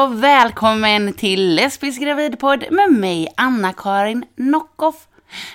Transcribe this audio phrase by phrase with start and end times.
[0.00, 4.94] Och välkommen till Lesbisk gravidpodd med mig, Anna-Karin Nockoff.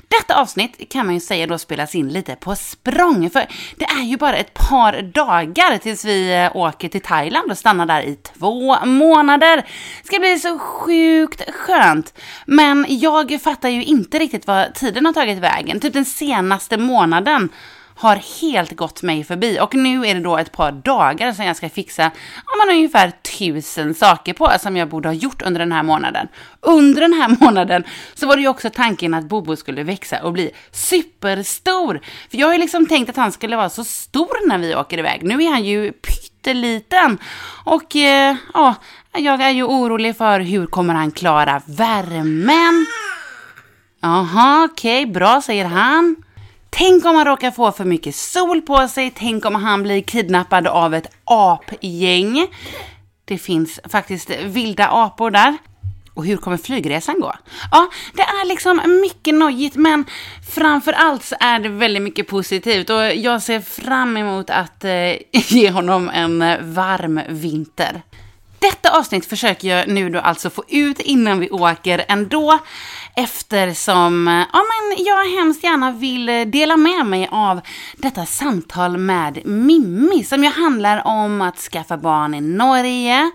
[0.07, 3.45] Detta avsnitt kan man ju säga då spelas in lite på språng, för
[3.75, 7.85] det är ju bara ett par dagar tills vi eh, åker till Thailand och stannar
[7.85, 9.55] där i två månader.
[10.01, 12.13] Det ska bli så sjukt skönt.
[12.45, 15.79] Men jag fattar ju inte riktigt vad tiden har tagit vägen.
[15.79, 17.49] Typ den senaste månaden
[17.97, 21.55] har helt gått mig förbi och nu är det då ett par dagar som jag
[21.55, 22.11] ska fixa
[22.45, 26.27] ja, men ungefär tusen saker på som jag borde ha gjort under den här månaden.
[26.61, 30.33] Under den här månaden så var det ju också tanken att Bobo skulle växa och
[30.33, 32.01] bli superstor.
[32.31, 34.97] För jag har ju liksom tänkt att han skulle vara så stor när vi åker
[34.97, 35.23] iväg.
[35.23, 37.17] Nu är han ju pytteliten
[37.63, 38.75] och eh, ja,
[39.13, 42.85] jag är ju orolig för hur kommer han klara värmen?
[44.01, 46.24] Jaha, okej, okay, bra säger han.
[46.77, 50.67] Tänk om han råkar få för mycket sol på sig, tänk om han blir kidnappad
[50.67, 52.47] av ett apgäng.
[53.25, 55.57] Det finns faktiskt vilda apor där.
[56.13, 57.33] Och hur kommer flygresan gå?
[57.71, 60.05] Ja, det är liksom mycket nojigt, men
[60.55, 64.91] framför allt så är det väldigt mycket positivt och jag ser fram emot att eh,
[65.31, 66.39] ge honom en
[66.73, 68.01] varm vinter.
[68.59, 72.59] Detta avsnitt försöker jag nu då alltså få ut innan vi åker ändå,
[73.15, 77.61] eftersom ja, men jag hemskt gärna vill dela med mig av
[77.97, 83.31] detta samtal med Mimmi, som ju handlar om att skaffa barn i Norge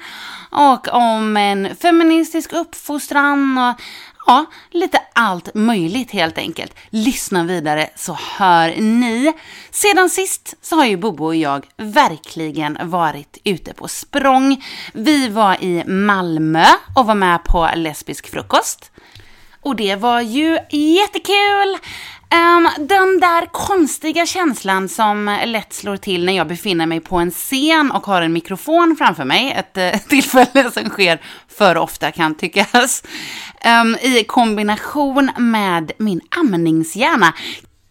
[0.50, 3.80] och om en feministisk uppfostran och
[4.30, 6.74] Ja, lite allt möjligt helt enkelt.
[6.90, 9.32] Lyssna vidare så hör ni.
[9.70, 14.64] Sedan sist så har ju Bobo och jag verkligen varit ute på språng.
[14.92, 16.64] Vi var i Malmö
[16.96, 18.90] och var med på lesbisk frukost.
[19.60, 21.78] Och det var ju jättekul!
[22.34, 27.30] Um, den där konstiga känslan som lätt slår till när jag befinner mig på en
[27.30, 32.34] scen och har en mikrofon framför mig, ett uh, tillfälle som sker för ofta kan
[32.34, 33.02] tyckas,
[33.82, 37.34] um, i kombination med min amningshjärna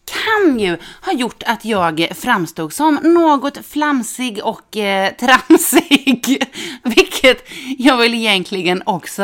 [0.05, 6.43] kan ju ha gjort att jag framstod som något flamsig och eh, tramsig,
[6.83, 9.23] vilket jag väl egentligen också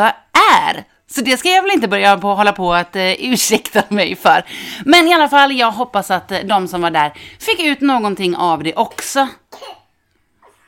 [0.53, 0.94] är.
[1.15, 4.45] Så det ska jag väl inte börja på, hålla på att eh, ursäkta mig för.
[4.85, 8.35] Men i alla fall, jag hoppas att eh, de som var där fick ut någonting
[8.35, 9.27] av det också.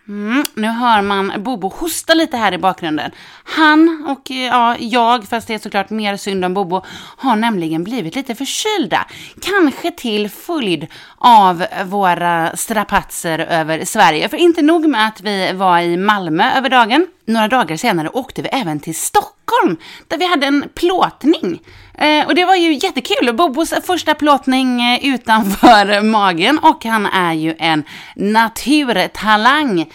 [0.07, 3.11] Mm, nu hör man Bobo hosta lite här i bakgrunden.
[3.43, 6.81] Han och eh, ja, jag, fast det är såklart mer synd om Bobo,
[7.17, 9.07] har nämligen blivit lite förkylda.
[9.41, 10.87] Kanske till följd
[11.17, 14.29] av våra strapatser över Sverige.
[14.29, 18.41] För inte nog med att vi var i Malmö över dagen, några dagar senare åkte
[18.41, 19.36] vi även till Stockholm,
[20.07, 21.61] där vi hade en plåtning.
[21.93, 23.35] Eh, och det var ju jättekul.
[23.35, 27.83] Bobos första plåtning eh, utanför magen och han är ju en
[28.15, 29.91] naturtalang.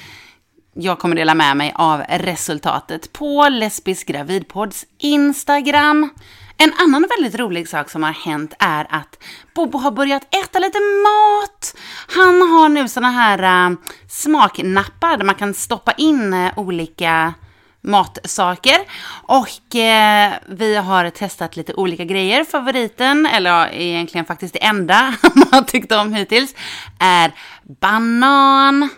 [0.75, 6.11] Jag kommer dela med mig av resultatet på Lesbisk gravidpods Instagram.
[6.59, 9.19] En annan väldigt rolig sak som har hänt är att
[9.55, 11.77] Bobo har börjat äta lite mat.
[12.09, 13.77] Han har nu såna här äh,
[14.09, 17.35] smaknappar där man kan stoppa in äh, olika
[17.83, 18.77] matsaker.
[19.23, 22.45] Och eh, vi har testat lite olika grejer.
[22.45, 26.55] Favoriten, eller ja, egentligen faktiskt det enda han har tyckt om hittills,
[26.99, 27.33] är
[27.81, 28.89] banan.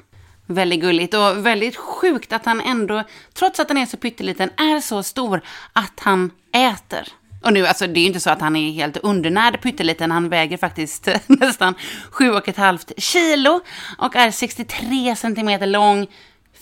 [0.46, 3.02] Väldigt gulligt och väldigt sjukt att han ändå,
[3.34, 5.40] trots att han är så pytteliten, är så stor
[5.72, 7.08] att han äter.
[7.44, 10.28] Och nu, alltså det är ju inte så att han är helt undernärd pytteliten, han
[10.28, 11.74] väger faktiskt nästan
[12.12, 13.60] 7,5 kilo
[13.98, 16.06] och är 63 centimeter lång,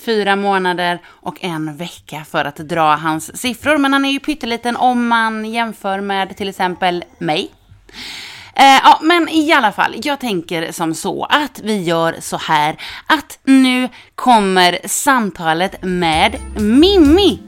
[0.05, 3.79] fyra månader och en vecka för att dra hans siffror.
[3.79, 7.51] Men han är ju pytteliten om man jämför med till exempel mig.
[8.57, 12.77] Eh, ja, men i alla fall, jag tänker som så att vi gör så här
[13.07, 17.41] att nu kommer samtalet med Mimmi.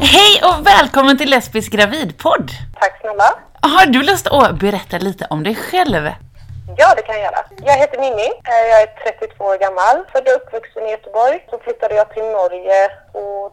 [0.00, 2.50] Hej och välkommen till Lesbisk gravidpodd!
[2.80, 3.24] Tack snälla!
[3.60, 6.10] Har du lust att berätta lite om dig själv?
[6.76, 7.42] Ja, det kan jag göra.
[7.64, 8.28] Jag heter Mimmi.
[8.50, 9.96] Eh, jag är 32 år gammal.
[10.12, 11.46] Född och uppvuxen i Göteborg.
[11.50, 12.88] Så flyttade jag till Norge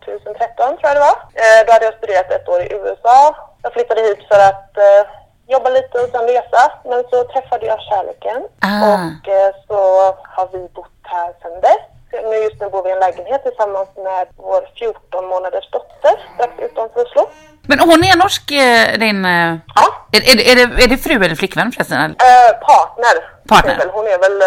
[0.06, 1.18] 2013 tror jag det var.
[1.42, 3.18] Eh, då hade jag studerat ett år i USA.
[3.64, 5.04] Jag flyttade hit för att eh,
[5.48, 6.62] jobba lite och sen resa.
[6.90, 8.40] Men så träffade jag kärleken.
[8.70, 8.82] Ah.
[8.88, 9.24] Och
[9.68, 9.80] så
[10.36, 11.84] har vi bott här sedan dess.
[12.30, 16.54] Nu just nu bor vi i en lägenhet tillsammans med vår 14 månaders dotter strax
[16.60, 17.30] utanför Oslo.
[17.68, 19.26] Men hon är norsk, eh, din...
[19.26, 19.86] Eh, ja.
[20.12, 22.12] Är, är, är, det, är det fru eller flickvän förresten?
[22.12, 23.16] Uh, partner.
[23.48, 23.90] Partner.
[23.94, 24.38] Hon är väl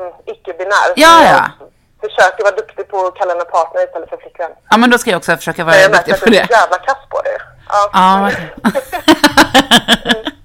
[0.00, 0.88] um, icke-binär.
[0.96, 1.66] Ja, ja.
[2.00, 4.50] försöker vara duktig på att kalla henne partner istället för flickvän.
[4.70, 6.36] Ja, men då ska jag också försöka vara jag duktig på det.
[6.36, 7.38] Jag är jävla kass på det.
[7.68, 8.30] Ja, ja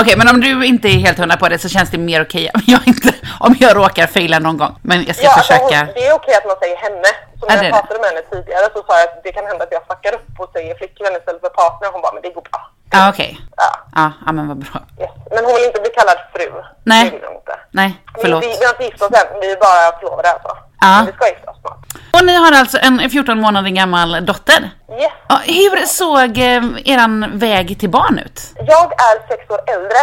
[0.00, 2.50] Okej, men om du inte är helt hundra på det så känns det mer okej
[2.54, 4.74] om jag inte, om jag råkar faila någon gång.
[4.82, 5.78] Men jag ska Ja, alltså, försöka.
[5.84, 7.10] hon, det är okej att man säger henne.
[7.40, 9.62] Så Ja, när jag pratade med henne tidigare så sa jag att det kan hända
[9.64, 11.88] att jag fuckar upp och säger flickvän istället för partner.
[11.92, 12.60] Hon bara, men det går bra.
[12.98, 13.40] Ja, okej.
[13.56, 14.80] Ja, Ja, ja, men vad bra.
[15.00, 15.10] yes.
[15.30, 16.52] Men hon vill inte bli kallad fru.
[16.84, 17.04] Nej.
[17.04, 17.56] Det vill hon inte.
[17.70, 18.44] Nej, förlåt.
[18.44, 20.56] Vi, vi, vi har inte gift oss än, vi är bara förlovade alltså.
[20.80, 20.96] Ja.
[20.96, 21.78] Men vi ska gifta oss snart.
[22.20, 24.70] Och ni har alltså en 14 månader gammal dotter.
[25.00, 25.12] Yes.
[25.28, 28.40] Ja, hur såg eh, eran väg till barn ut?
[28.56, 30.02] Jag är sex år äldre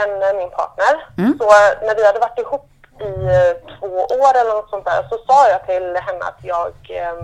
[0.00, 0.94] än eh, min partner.
[1.18, 1.38] Mm.
[1.38, 2.70] Så eh, när vi hade varit ihop
[3.00, 3.04] i
[3.36, 3.86] eh, två
[4.24, 7.14] år eller något sånt där så sa jag till henne att jag eh,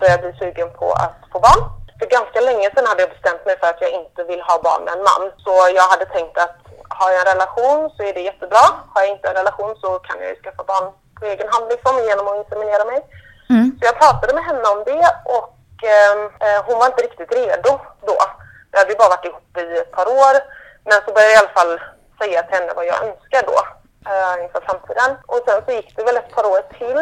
[0.00, 1.70] började bli sugen på att få barn.
[1.98, 4.84] För ganska länge sedan hade jag bestämt mig för att jag inte vill ha barn
[4.84, 5.24] med en man.
[5.44, 6.56] Så jag hade tänkt att
[6.88, 8.64] har jag en relation så är det jättebra.
[8.92, 10.86] Har jag inte en relation så kan jag ju skaffa barn
[11.18, 13.00] på egen hand liksom genom att inseminera mig.
[13.50, 13.66] Mm.
[13.78, 15.06] Så jag pratade med henne om det
[15.36, 15.56] och
[15.92, 17.72] ehm, eh, hon var inte riktigt redo
[18.08, 18.18] då.
[18.70, 20.34] Vi hade ju bara varit ihop i ett par år.
[20.88, 21.80] Men så började jag i alla fall
[22.20, 23.58] säga till henne vad jag önskar då
[24.10, 25.10] eh, inför framtiden.
[25.26, 27.00] Och sen så gick det väl ett par år till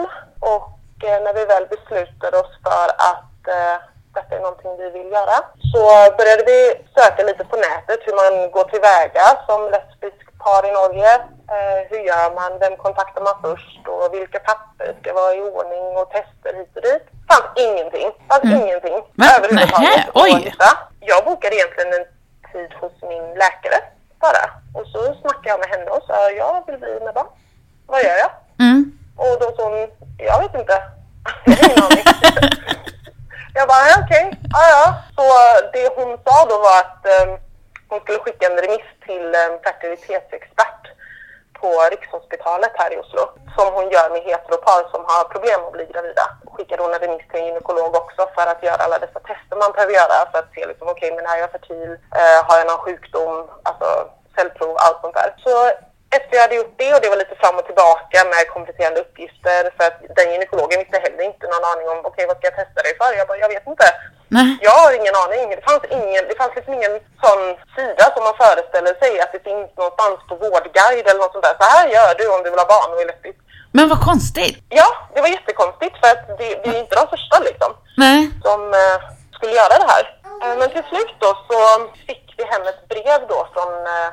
[0.53, 3.77] och eh, när vi väl beslutade oss för att eh,
[4.15, 5.37] detta är någonting vi vill göra
[5.73, 5.83] så
[6.19, 6.61] började vi
[6.97, 11.13] söka lite på nätet hur man går tillväga som lesbisk par i Norge.
[11.55, 12.53] Eh, hur gör man?
[12.65, 13.83] Vem kontaktar man först?
[13.93, 15.85] Och vilka papper ska vara i ordning?
[15.99, 17.05] Och tester hit och dit.
[17.31, 18.09] Fanns ingenting.
[18.31, 19.27] Fanns ingenting Va?
[19.37, 20.07] överhuvudtaget.
[20.15, 20.55] Oj.
[21.11, 22.07] Jag bokade egentligen en
[22.53, 23.79] tid hos min läkare
[24.25, 24.45] bara.
[24.77, 27.31] Och så snackade jag med henne och sa jag vill bli med barn.
[27.87, 28.33] Vad gör jag?
[28.67, 28.99] Mm.
[29.17, 29.89] Och då sa hon,
[30.19, 30.77] jag vet inte.
[31.47, 32.05] Jag har ingen aning.
[33.55, 34.25] jag bara, ja, okej,
[34.55, 34.85] ja ja.
[35.17, 37.27] Så eh, det hon sa då var att eh,
[37.89, 40.83] hon skulle skicka en remiss till en fertilitetsexpert
[41.61, 43.25] på Rikshospitalet här i Oslo.
[43.57, 46.27] Som hon gör med heteropar som har problem att bli gravida.
[46.55, 49.73] Skickade hon en remiss till en gynekolog också för att göra alla dessa tester man
[49.73, 51.91] behöver göra för att se liksom, okej men är jag fertil,
[52.21, 53.89] eh, har jag någon sjukdom, alltså
[54.37, 55.31] cellprov, allt sånt där.
[55.45, 55.55] Så
[56.17, 59.61] efter jag hade gjort det och det var lite fram och tillbaka med kompletterande uppgifter
[59.77, 62.81] för att den gynekologen visste heller inte någon aning om okej vad ska jag testa
[62.87, 63.11] dig för?
[63.19, 63.89] Jag bara, jag vet inte.
[64.37, 64.51] Nej.
[64.67, 65.45] Jag har ingen aning.
[65.59, 66.95] Det fanns, ingen, det fanns liksom ingen
[67.25, 67.43] sån
[67.77, 71.57] sida som man föreställer sig att det finns någonstans på Vårdguide eller något sånt där.
[71.61, 73.39] Så här gör du om du vill ha barn och är lesbisk.
[73.77, 74.57] Men vad konstigt.
[74.81, 77.71] Ja, det var jättekonstigt för att det, vi är inte de första liksom
[78.05, 78.21] Nej.
[78.47, 78.99] som eh,
[79.37, 80.05] skulle göra det här.
[80.43, 81.59] Eh, men till slut då så
[82.09, 84.11] fick vi hem ett brev då från eh,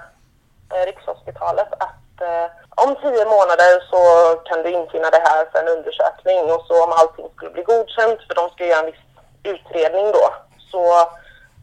[0.85, 4.01] Rikshospitalet att eh, om tio månader så
[4.47, 8.19] kan du infinna dig här för en undersökning och så om allting skulle bli godkänt,
[8.27, 9.05] för de ska göra en viss
[9.43, 10.25] utredning då,
[10.71, 10.81] så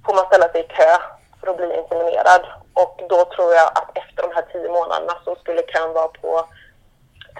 [0.04, 0.92] får man ställa sig i kö
[1.40, 2.42] för att bli inseminerad.
[2.74, 6.48] Och då tror jag att efter de här tio månaderna så skulle kön vara på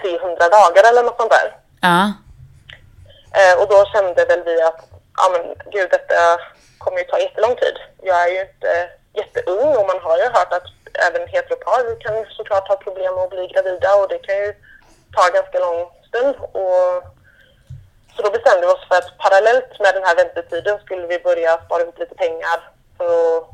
[0.03, 1.56] 300 dagar eller något sånt där.
[1.81, 2.12] Ja.
[3.38, 4.81] Eh, och då kände väl vi att,
[5.17, 5.43] ja men
[5.73, 6.15] gud detta
[6.79, 7.76] kommer ju ta jättelång tid.
[8.03, 10.69] Jag är ju inte jätteung och man har ju hört att
[11.06, 14.55] även heteropar kan såklart ha problem med att bli gravida och det kan ju
[15.17, 16.35] ta ganska lång stund.
[16.61, 17.05] Och,
[18.15, 21.61] så då bestämde vi oss för att parallellt med den här väntetiden skulle vi börja
[21.67, 22.59] spara ihop lite pengar
[22.97, 23.05] för
[23.39, 23.45] att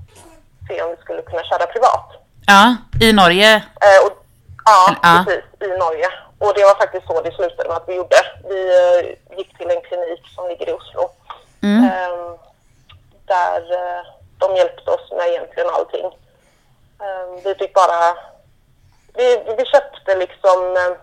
[0.68, 2.08] se om vi skulle kunna köra privat.
[2.46, 3.54] Ja, i Norge.
[3.56, 4.12] Eh, och,
[4.64, 5.24] ja, Ja.
[5.26, 5.44] precis.
[5.60, 6.08] I Norge.
[6.38, 8.16] Och det var faktiskt så det slutade med att vi gjorde.
[8.48, 11.10] Vi eh, gick till en klinik som ligger i Oslo.
[11.62, 11.84] Mm.
[11.84, 12.34] Eh,
[13.26, 13.62] där
[14.38, 16.10] de hjälpte oss med egentligen allting.
[17.04, 18.00] Eh, vi fick bara...
[19.16, 20.94] Vi, vi köpte liksom eh,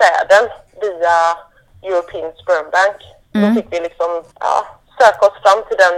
[0.00, 0.44] säden
[0.80, 1.16] via
[1.90, 2.98] European Sperm Bank.
[3.34, 3.42] Mm.
[3.42, 4.66] Då fick vi liksom ja,
[4.98, 5.96] söka oss fram till den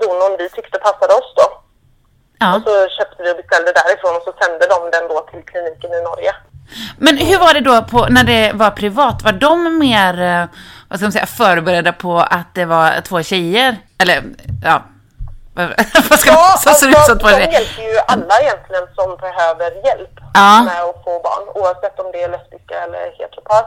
[0.00, 1.46] donorn vi tyckte passade oss då.
[2.38, 2.56] Ja.
[2.56, 5.92] Och så köpte vi och beställde därifrån och så sände de den då till kliniken
[5.92, 6.34] i Norge.
[6.98, 9.22] Men hur var det då på, när det var privat?
[9.22, 10.46] Var de mer, eh,
[10.88, 13.76] vad ska man säga, förberedda på att det var två tjejer?
[13.98, 14.22] Eller,
[14.64, 14.82] ja.
[16.10, 19.08] Vad ska man, så ser det ut som två de hjälper ju alla egentligen som
[19.26, 20.50] behöver hjälp Ja.
[20.68, 21.44] med att få barn.
[21.60, 23.64] Oavsett om det är lesbiska eller heteropar.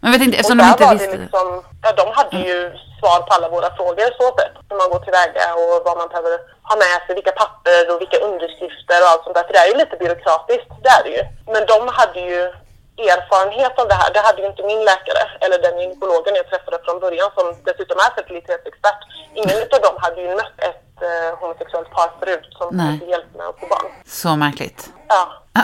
[0.00, 1.16] Men vet inte, Och eftersom de där inte visste.
[1.16, 1.46] det liksom,
[1.84, 2.58] ja, de hade ju
[2.98, 4.54] svar på alla våra frågor så sett.
[4.68, 6.34] Hur man går tillväga och vad man behöver
[6.70, 9.44] ha med sig, vilka papper och vilka underskrifter och allt sånt där.
[9.46, 11.22] För det är ju lite byråkratiskt, det är det ju.
[11.54, 12.40] Men de hade ju
[12.98, 14.12] erfarenhet av det här.
[14.14, 17.98] Det hade ju inte min läkare eller den gynekologen jag träffade från början som dessutom
[17.98, 19.00] är fertilitetsexpert.
[19.34, 22.86] Ingen av dem hade ju mött ett eh, homosexuellt par förut som Nej.
[22.86, 23.86] hade hjälp med att få barn.
[24.06, 24.90] Så märkligt.
[25.08, 25.22] Ja.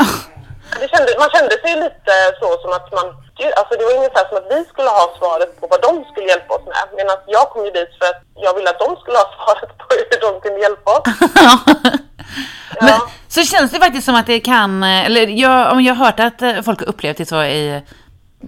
[0.80, 3.06] Det kände, man kände sig lite så som att man,
[3.58, 6.54] alltså det var ungefär som att vi skulle ha svaret på vad de skulle hjälpa
[6.54, 6.84] oss med.
[6.96, 9.84] Medan jag kom ju dit för att jag ville att de skulle ha svaret på
[9.90, 11.04] hur de kunde hjälpa oss.
[12.80, 13.08] Men, Ja.
[13.28, 16.20] så känns det faktiskt som att det kan, eh, eller jag, om jag har hört
[16.20, 17.82] att eh, folk har upplevt det så i,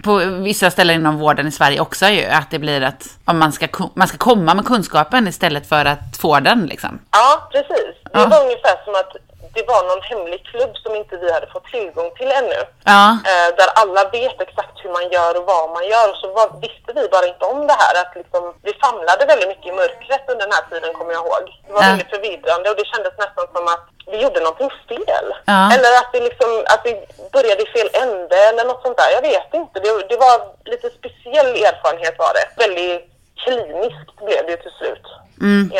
[0.03, 3.51] på vissa ställen inom vården i Sverige också ju, att det blir att om man
[3.51, 6.99] ska, man ska komma med kunskapen istället för att få den liksom.
[7.11, 7.95] Ja, precis.
[8.03, 8.27] Det Ja.
[8.27, 9.15] var ungefär som att
[9.55, 12.61] det var någon hemlig klubb som inte vi hade fått tillgång till ännu.
[12.93, 13.05] Ja.
[13.31, 16.05] Eh, där alla vet exakt hur man gör och vad man gör.
[16.11, 17.93] Och så var, visste vi bara inte om det här.
[18.01, 21.45] Att liksom, vi famlade väldigt mycket i mörkret under den här tiden kommer jag ihåg.
[21.67, 21.89] Det var Ja.
[21.91, 25.27] väldigt förvirrande och det kändes nästan som att vi gjorde någonting fel.
[25.53, 25.61] Ja.
[25.73, 26.93] Eller att vi, liksom, att vi
[27.35, 29.09] började i fel ände eller något sånt där.
[29.17, 29.75] Jag vet inte.
[29.83, 30.35] Det, det var
[30.73, 32.45] lite speciell erfarenhet var det.
[32.63, 33.01] Väldigt
[33.43, 35.05] kliniskt blev det till slut.
[35.41, 35.71] Mm.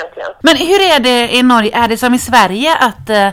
[0.42, 1.72] Men hur är det i Norge?
[1.84, 3.30] Är det som i Sverige att eh,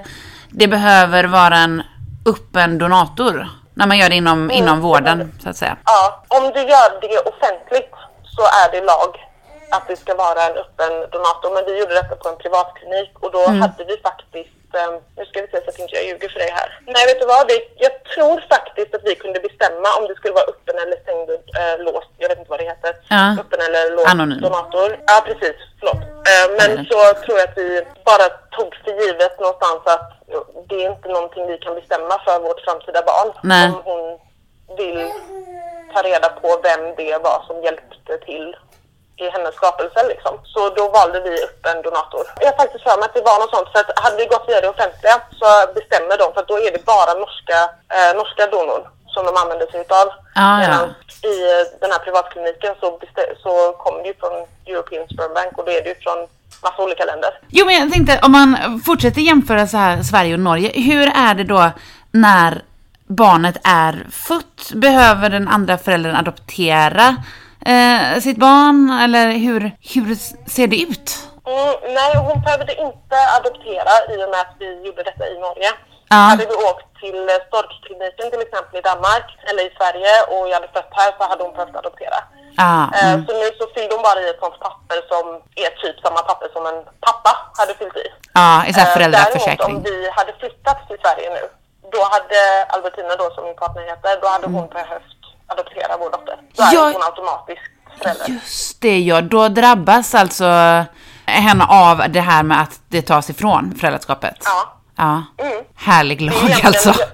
[0.50, 1.82] det behöver vara en
[2.26, 3.48] öppen donator?
[3.74, 5.76] När man gör det inom, inom vården, så att säga.
[5.84, 9.12] Ja, om du gör det offentligt så är det lag
[9.70, 11.54] att det ska vara en öppen donator.
[11.54, 14.54] Men vi gjorde detta på en privatklinik och då hade vi faktiskt,
[15.16, 16.80] nu ska vi se så att inte jag ljuger för dig här.
[16.86, 17.46] Nej, vet du vad?
[17.48, 21.30] Vi, jag tror faktiskt att vi kunde bestämma om det skulle vara öppen eller stängd,
[21.30, 22.92] eh, låst, jag vet inte vad det heter.
[23.08, 23.36] Ja.
[23.42, 24.40] Öppen eller låst Anonym.
[24.40, 24.88] donator.
[25.06, 25.56] Ja, precis.
[25.78, 26.02] Förlåt.
[26.30, 27.68] Eh, men Eller- så tror jag att vi
[28.04, 30.06] bara tog för givet någonstans att
[30.68, 33.28] det är inte någonting vi kan bestämma för vårt framtida barn.
[33.42, 33.66] Nej.
[33.68, 34.18] Om hon
[34.76, 35.10] vill
[35.94, 38.56] ta reda på vem det var som hjälpte till
[39.24, 40.34] i hennes skapelse liksom.
[40.52, 42.24] Så då valde vi upp en donator.
[42.40, 44.48] Jag har faktiskt för mig att det var något sånt, för att hade vi gått
[44.48, 45.46] via det offentliga så
[45.78, 47.58] bestämmer de, för att då är det bara norska,
[47.96, 48.80] eh, norska donor
[49.14, 50.06] som de använder sig utav.
[50.34, 50.78] Ah, ja.
[51.32, 52.86] I eh, den här privatkliniken så,
[53.44, 54.36] så kommer det ju från
[54.72, 56.18] European Sperm Bank och då är det ju från
[56.62, 57.30] massa olika länder.
[57.48, 60.70] Jo, men jag tänkte om man fortsätter jämföra så här Sverige och Norge.
[60.74, 61.70] Hur är det då
[62.10, 62.62] när
[63.06, 64.72] barnet är fött?
[64.74, 67.16] Behöver den andra föräldern adoptera
[67.66, 68.90] eh, sitt barn?
[69.04, 69.60] Eller hur,
[69.94, 70.14] hur
[70.50, 71.08] ser det ut?
[71.46, 75.70] Mm, nej, hon behövde inte adoptera i och med att vi gjorde detta i Norge.
[76.10, 76.16] Ja.
[76.16, 80.72] Hade vi åkt till Storkkliniken till exempel i Danmark eller i Sverige och jag hade
[80.76, 82.18] fött här så hade hon behövt adoptera.
[82.56, 83.26] Ah, mm.
[83.26, 85.24] Så nu så fyllde hon bara i ett sånt papper som
[85.64, 88.06] är typ samma papper som en pappa hade fyllt i.
[88.40, 89.56] Ja, Eh, föräldraförsäkring.
[89.58, 91.42] Däremot om vi hade flyttat till Sverige nu,
[91.94, 92.38] då hade
[92.74, 95.17] Albertina då som min partner heter, då hade hon behövt
[95.58, 96.36] adoptera vår dotter.
[96.56, 96.90] Då är Ja.
[96.92, 97.62] hon automatiskt
[98.02, 98.26] förälder.
[98.28, 99.20] Just det, ja.
[99.20, 100.44] Då drabbas alltså
[101.26, 104.34] henne av det här med att det tas ifrån föräldraskapet.
[104.44, 104.74] Ja.
[104.96, 105.22] Ja.
[105.44, 105.64] Mm.
[105.76, 106.88] Härlig är lag alltså.
[106.88, 107.08] Jag,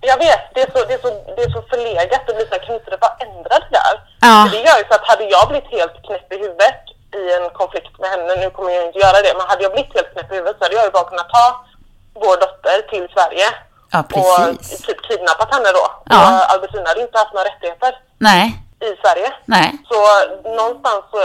[0.00, 2.74] jag vet, det är, så, det, är så, det är så förlegat och här, kan
[2.74, 3.94] inte bara ändra det där?
[4.20, 4.36] Ja.
[4.44, 6.80] För det gör ju så att hade jag blivit helt knäpp i huvudet
[7.20, 9.94] i en konflikt med henne, nu kommer jag inte göra det, men hade jag blivit
[9.96, 11.44] helt knäpp i huvudet så hade jag ju bara kunnat ta
[12.24, 13.46] vår dotter till Sverige
[13.92, 14.82] Ja, och precis.
[14.86, 15.84] typ kidnappat henne då.
[16.04, 16.18] Ja.
[16.28, 18.44] Och Albertina hade inte haft några rättigheter Nej,
[18.80, 19.28] i Sverige.
[19.44, 19.68] nej.
[19.90, 19.98] Så
[20.60, 21.18] någonstans så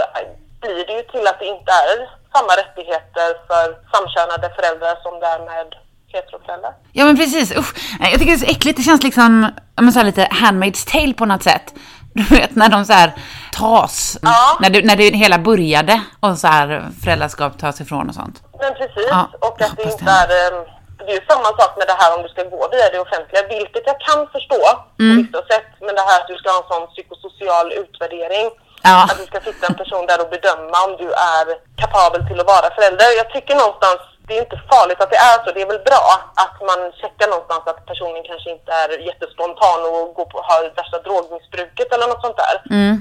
[0.60, 1.96] blir det ju till att det inte är
[2.34, 5.68] samma rättigheter för samkönade föräldrar som det är med
[6.14, 6.72] heteroföräldrar.
[6.92, 7.74] Ja men precis, Usch.
[8.00, 11.24] Jag tycker det är så äckligt, det känns liksom men så lite Handmaid's tale på
[11.26, 11.74] något sätt.
[12.14, 13.12] Du vet när de så här
[13.52, 14.56] tas, Ja.
[14.60, 18.42] när, det, när det hela började och så här föräldraskap tas ifrån och sånt.
[18.60, 20.75] Men precis, Ja, och att det inte är...
[21.06, 23.42] Det är ju samma sak med det här om du ska gå via det offentliga,
[23.56, 24.60] vilket jag kan förstå
[25.00, 25.10] Mm.
[25.12, 25.68] på vissa sätt.
[25.86, 28.46] Men det här att du ska ha en sån psykosocial utvärdering.
[28.88, 28.96] Ja.
[29.04, 31.44] Att det ska sitta en person där och bedöma om du är
[31.82, 33.08] kapabel till att vara förälder.
[33.20, 35.48] Jag tycker någonstans, det är inte farligt att det är så.
[35.54, 36.06] Det är väl bra
[36.44, 40.98] att man checkar någonstans att personen kanske inte är jättespontan och går på, har värsta
[41.06, 42.56] drogmissbruket eller något sånt där.
[42.78, 42.94] Mm.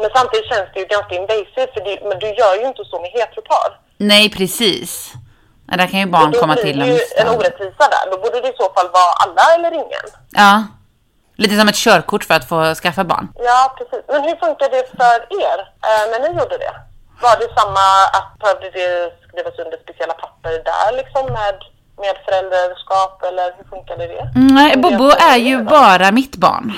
[0.00, 2.96] Men samtidigt känns det ju ganska invasive, för det, men du gör ju inte så
[3.02, 3.68] med heteropar.
[4.12, 5.12] Nej precis.
[5.70, 8.10] Ja, Där kan ju barn Då komma blir till det av ju en orättvisa där.
[8.10, 10.06] Då borde det i så fall vara alla eller ingen.
[10.30, 10.64] Ja.
[11.36, 13.28] Lite som ett körkort för att få skaffa barn.
[13.34, 14.04] Ja, precis.
[14.08, 15.58] Men hur funkar det för er
[15.88, 16.74] eh, när ni gjorde det?
[17.22, 17.86] Var det samma
[18.18, 21.56] att behövde det skrivas under speciella papper där liksom med,
[22.02, 24.24] med föräldraskap eller hur funkade det?
[24.36, 25.70] Mm, Nej, Bobo är ju det då?
[25.70, 26.72] bara mitt barn.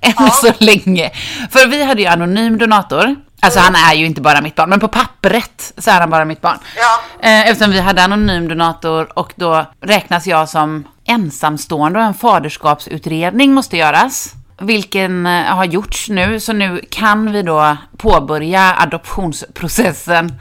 [0.00, 1.10] Än så länge.
[1.50, 3.16] För vi hade ju anonym donator.
[3.44, 6.24] Alltså han är ju inte bara mitt barn, men på pappret så är han bara
[6.24, 6.58] mitt barn.
[6.76, 7.00] Ja.
[7.28, 13.54] Eh, Eftersom vi hade anonym donator och då räknas jag som ensamstående och en faderskapsutredning
[13.54, 14.32] måste göras.
[14.60, 20.38] Vilken eh, har gjorts nu, så nu kan vi då påbörja adoptionsprocessen.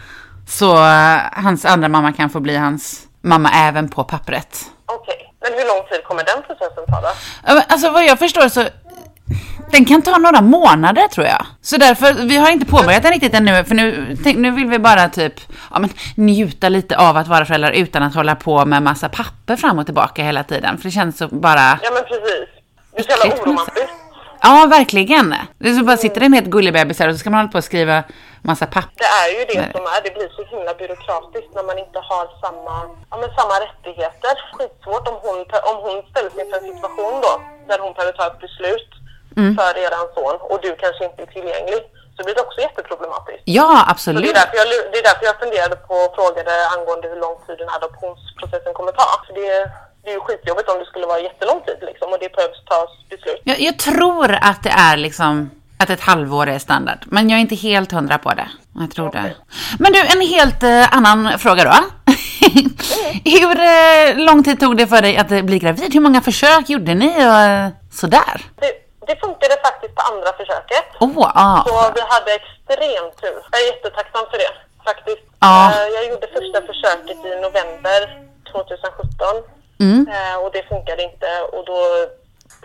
[0.48, 4.57] Så eh, hans andra mamma kan få bli hans mamma även på pappret.
[4.86, 5.33] Okej.
[5.41, 7.62] Men hur lång tid kommer den processen ta då?
[7.67, 8.63] Alltså vad jag förstår så
[9.72, 11.46] den kan ta några månader tror jag.
[11.62, 14.80] Så därför, vi har inte påbörjat den riktigt ännu, för nu, tänk, nu vill vi
[14.80, 15.34] bara typ
[15.72, 19.56] ja, men, njuta lite av att vara föräldrar utan att hålla på med massa papper
[19.56, 20.77] fram och tillbaka hela tiden.
[20.77, 22.50] För det känns så bara, Ja, men precis.
[22.96, 23.89] Det är så jävla oromantiskt.
[24.42, 25.36] ja verkligen.
[25.58, 27.58] Det är så bara sitter helt gullig bebis här och så ska man hålla på
[27.58, 28.03] och skriva
[28.42, 29.03] massa papper.
[29.03, 30.00] Det är ju det som är.
[30.03, 32.75] Det blir så himla byråkratiskt när man inte har samma,
[33.12, 34.34] ja, men samma rättigheter.
[34.58, 35.38] Skitsvårt om hon,
[35.72, 37.34] om hon ställs inför en situation då
[37.68, 38.89] där hon behöver ta ett beslut
[39.37, 39.51] Mm.
[39.59, 41.81] för eran son och du kanske inte är tillgänglig.
[42.17, 43.43] så blir det också jätteproblematiskt.
[43.59, 44.29] Ja, Så det, absolut.
[44.29, 47.57] är därför jag, det är därför jag funderade på och frågade angående hur lång tid
[47.61, 49.07] den här adoptionsprocessen kommer ta.
[49.25, 49.49] För det,
[50.03, 52.91] det är ju skitjobbigt om det skulle vara jättelång tid liksom, och det behövs tas
[53.11, 53.41] beslut.
[53.51, 55.33] Jag, jag tror att det är liksom
[55.81, 58.49] att ett halvår är standard, men jag är inte helt hundra på det.
[58.79, 59.35] Jag tror det.
[59.79, 61.75] Men du, en helt eh, annan fråga då.
[63.25, 65.93] Hur eh, lång tid tog det för dig att bli gravid?
[65.93, 68.41] Hur många försök gjorde ni och eh, sådär?
[68.61, 68.71] Det,
[69.07, 70.86] det funkade faktiskt på andra försöket.
[71.00, 71.63] Oh, ah.
[71.67, 73.39] Så vi hade extremt tur.
[73.51, 74.53] Jag är jättetacksam för det
[74.89, 75.24] faktiskt.
[75.39, 75.72] Ja.
[75.72, 78.00] Eh, Jag gjorde första försöket i november
[78.51, 79.43] 2017
[79.79, 80.07] Mm.
[80.13, 81.79] Eh, och det funkade inte och då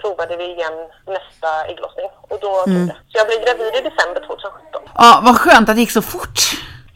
[0.01, 0.77] provade vi igen
[1.07, 2.87] nästa ägglossning och då Mm.
[2.87, 2.93] det.
[3.09, 4.83] Så jag blev gravid i december 2017.
[4.95, 6.39] Ja, vad skönt att det gick så fort.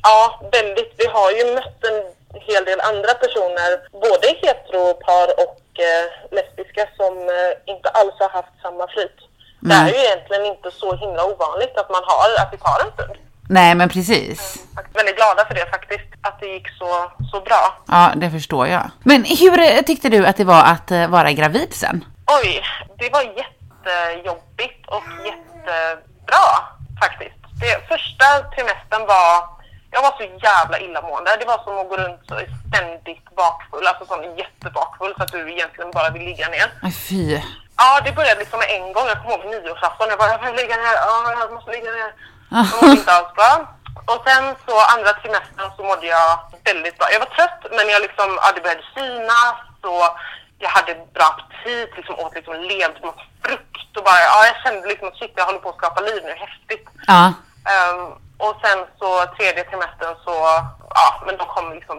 [0.03, 0.95] Ja, väldigt.
[0.99, 1.99] Vi har ju mött en
[2.41, 6.07] hel del andra personer, både heteropar och eh,
[6.37, 9.17] lesbiska, som eh, inte alls har haft samma flyt.
[9.69, 12.93] Det är ju egentligen inte så himla ovanligt att man har, att det tar en
[12.93, 13.19] stund.
[13.49, 14.39] Nej, men precis.
[14.75, 17.77] Faktiskt väldigt glada för det faktiskt, att det gick så, så bra.
[17.89, 18.91] Ja, det förstår jag.
[19.05, 22.05] Men hur eh, tyckte du att det var att eh, vara gravid sen?
[22.27, 22.63] Oj,
[22.99, 26.47] det var jättejobbigt och jättebra
[27.01, 27.39] faktiskt.
[27.61, 29.35] Det första trimestern var,
[29.95, 31.37] jag var så jävla illamående.
[31.41, 32.35] Det var som att gå runt så
[32.69, 36.69] ständigt bakfull, alltså sån jättebakfull så att du egentligen bara vill ligga ner.
[36.83, 37.41] Aj, fy.
[37.77, 39.07] Ja, det började liksom med en gång.
[39.07, 40.09] Jag kommer ihåg nyårsafton.
[40.09, 40.97] Jag bara, jag vill ligga ner.
[41.07, 42.11] Ja, jag måste ligga ner.
[42.51, 43.53] Jag mådde inte alls bra.
[44.11, 46.31] Och sen så andra trimestern så mådde jag
[46.65, 47.07] väldigt bra.
[47.13, 49.57] Jag var trött, men jag liksom, ja, det började synas
[49.93, 50.09] och
[50.59, 52.99] jag hade bra aptit, liksom åt liksom levt
[53.45, 56.21] frukt och bara, ja, jag kände liksom att shit, jag håller på att skapa liv
[56.25, 56.87] nu, häftigt.
[57.07, 57.23] Ja.
[57.73, 58.03] Ehm,
[58.45, 60.35] och sen så tredje trimestern så,
[61.01, 61.99] ja, men då kom liksom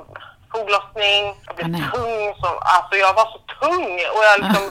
[0.52, 3.86] foglossning, jag blev Ah, tung, så, alltså jag var så tung
[4.16, 4.66] och jag liksom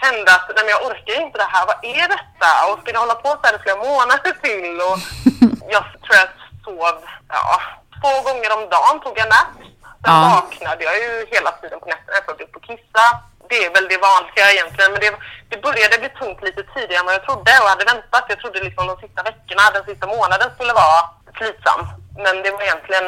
[0.00, 2.50] kände att nej, men jag orkar inte det här, vad är detta?
[2.68, 4.74] Och ska det hålla på så här i flera månader till?
[4.88, 4.98] Och
[5.74, 6.28] jag tror jag
[6.64, 6.96] sov,
[7.28, 7.60] ja,
[8.00, 9.56] två gånger om dagen tog jag napp.
[10.04, 10.42] Sen Ja.
[10.42, 13.04] vaknade jag ju hela tiden på nätterna för att bli upp och kissa.
[13.48, 15.12] Det är väl det vanliga egentligen, men det,
[15.50, 18.24] det började bli tungt lite tidigare än vad jag trodde och hade väntat.
[18.28, 21.00] Jag trodde liksom de sista veckorna, den sista månaden skulle vara
[21.38, 21.80] slitsam.
[22.24, 23.06] Men det var egentligen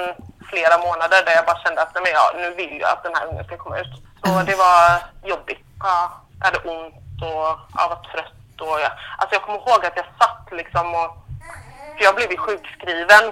[0.50, 3.14] flera månader där jag bara kände att nej, men ja, nu vill jag att den
[3.14, 3.94] här ungen ska komma ut.
[4.22, 4.78] Så det var
[5.32, 5.64] jobbigt.
[5.80, 7.48] Ja, jag hade ont och
[7.78, 8.60] jag var trött.
[8.60, 11.10] Och jag, alltså jag kommer ihåg att jag satt liksom och...
[11.96, 13.24] För jag blev ju sjukskriven.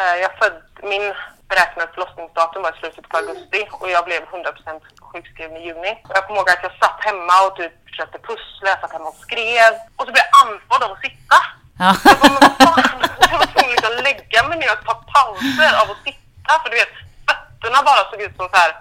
[0.00, 1.14] Eh, jag född, min
[1.52, 5.92] beräknade förlossningsdatum var i slutet på augusti och jag blev 100% sjukskriven i juni.
[6.14, 9.20] Jag kommer ihåg att jag satt hemma och typ försökte pussla, jag satt hemma och
[9.26, 9.72] skrev.
[9.96, 11.38] Och så blev jag andfådd av att sitta.
[11.82, 11.88] Ja.
[12.04, 12.98] Jag bara, men vad fan?
[13.30, 16.52] Jag var tvungen liksom att lägga mig ner och ta pauser av att sitta.
[16.62, 16.94] För du vet,
[17.28, 18.72] fötterna bara såg ut som så här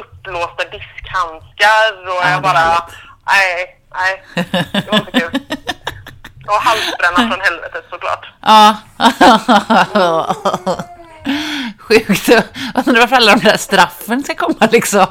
[0.00, 2.64] uppblåsta diskhandskar och Ja, jag bara,
[3.32, 3.52] nej,
[3.98, 4.12] nej,
[4.72, 5.32] det var inte kul.
[6.50, 8.24] Och halsbränna från helvetet såklart.
[8.42, 8.76] Ja.
[11.90, 12.28] Sjukt.
[12.86, 15.06] Undrar varför alla de där straffen ska komma liksom.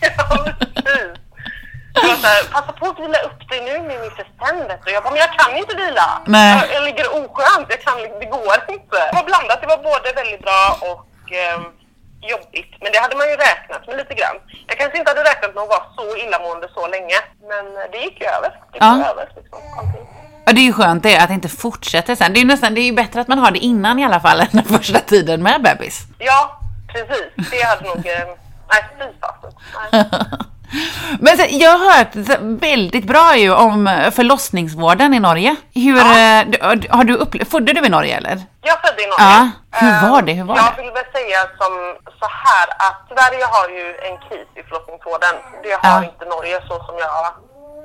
[0.00, 2.24] Ja, precis.
[2.24, 4.28] Här, passa på att vila upp dig nu med Mrs.
[4.42, 4.80] Tendet.
[4.84, 6.22] Och jag bara, men jag kan inte vila.
[6.26, 6.50] Nej.
[6.60, 7.66] Jag, jag ligger oskönt.
[7.68, 8.98] Jag kan, det går inte.
[9.10, 9.60] Det var blandat.
[9.60, 11.64] Det var både väldigt bra och ehm,
[12.32, 12.72] jobbigt.
[12.82, 14.36] Men det hade man ju räknat med lite grann.
[14.66, 17.18] Jag kanske inte hade räknat med att vara så illamående så länge.
[17.50, 18.50] Men det gick ju över.
[18.72, 18.96] Det Ja.
[18.96, 19.58] gick över liksom.
[19.78, 20.06] Allting.
[20.46, 22.32] Ja, det är ju skönt det, att det inte fortsätter sen.
[22.32, 24.40] Det är ju nästan, det är bättre att man har det innan i alla fall
[24.40, 26.00] än den första tiden med bebis.
[26.18, 27.50] Ja, precis.
[27.50, 27.96] Det hade nog...
[28.06, 28.28] Eh,
[28.70, 29.52] nej, fy fasen.
[31.20, 32.12] Men sen, jag har hört
[32.62, 35.56] väldigt bra ju om eh, förlossningsvården i Norge.
[35.74, 36.02] Hur, Ja.
[36.02, 38.42] eh, har du upplevt, födde du i Norge eller?
[38.60, 39.24] Jag födde i Norge.
[39.34, 40.32] Ja, hur Eh, var det?
[40.32, 40.82] Hur var jag det?
[40.82, 41.72] vill väl säga som
[42.20, 45.34] så här att Sverige har ju en kris i förlossningsvården.
[45.62, 46.04] Det har Ja.
[46.10, 47.10] inte Norge så som jag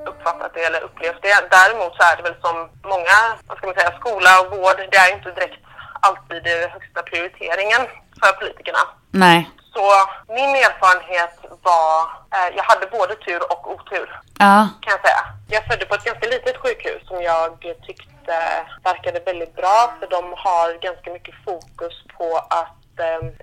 [0.06, 1.48] uppfattat det eller upplevt det.
[1.52, 4.98] Däremot så är det väl som många, vad ska man säga, skola och vård, det
[4.98, 5.64] är inte direkt
[6.02, 7.82] alltid den högsta prioriteringen
[8.20, 8.80] för politikerna.
[9.12, 9.50] Nej.
[9.74, 9.86] Så
[10.34, 12.02] min erfarenhet var,
[12.36, 14.68] eh, jag hade både tur och otur Ja.
[14.82, 15.22] kan jag säga.
[15.50, 18.36] Jag födde på ett ganska litet sjukhus som jag tyckte
[18.84, 22.76] verkade väldigt bra för de har ganska mycket fokus på att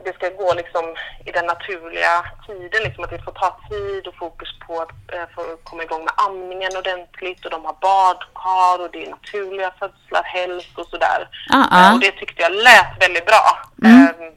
[0.04, 0.84] det ska gå liksom
[1.24, 5.26] i den naturliga tiden, liksom att det får ta tid och fokus på att eh,
[5.34, 10.22] få komma igång med amningen ordentligt och de har badkar och det är naturliga födslar
[10.24, 11.28] helst och sådär.
[11.52, 13.44] Eh, och det tyckte jag lät väldigt bra
[13.84, 14.06] Mm.
[14.06, 14.32] eh,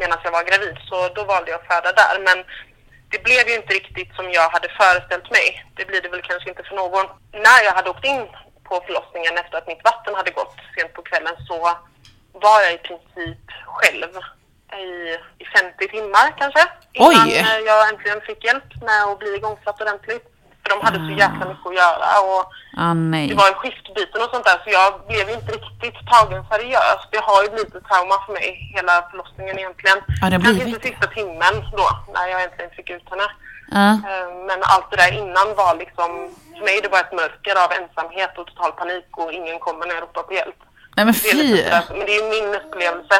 [0.00, 2.14] medan jag var gravid så då valde jag att föda där.
[2.28, 2.38] Men
[3.10, 5.64] det blev ju inte riktigt som jag hade föreställt mig.
[5.76, 7.06] Det blir det väl kanske inte för någon.
[7.32, 8.26] När jag hade åkt in
[8.64, 11.58] på förlossningen efter att mitt vatten hade gått sent på kvällen så
[12.32, 14.12] var jag i princip själv
[14.76, 16.62] i, i 50 timmar kanske.
[16.92, 17.36] Innan Oj.
[17.36, 20.24] eh, jag äntligen fick hjälp med att bli igångsatt ordentligt.
[20.62, 22.44] För de hade så jäkla mycket att göra och
[22.80, 22.94] Ah,
[23.28, 27.06] det var skiftbyten och sånt där så jag blev inte riktigt tagen seriöst.
[27.12, 29.98] Det har ju blivit ett trauma för mig, hela förlossningen egentligen.
[30.20, 33.28] Ja, det Kanske inte sista timmen då, när jag äntligen fick ut henne.
[33.78, 33.88] Ja.
[34.10, 36.10] Eh, Men allt det där innan var liksom,
[36.56, 39.94] för mig det var ett mörker av ensamhet och total panik och ingen kommer när
[39.94, 40.58] jag ropar på hjälp.
[40.96, 41.56] Nej men Det fy.
[41.62, 43.16] sådär, men det är ju min upplevelse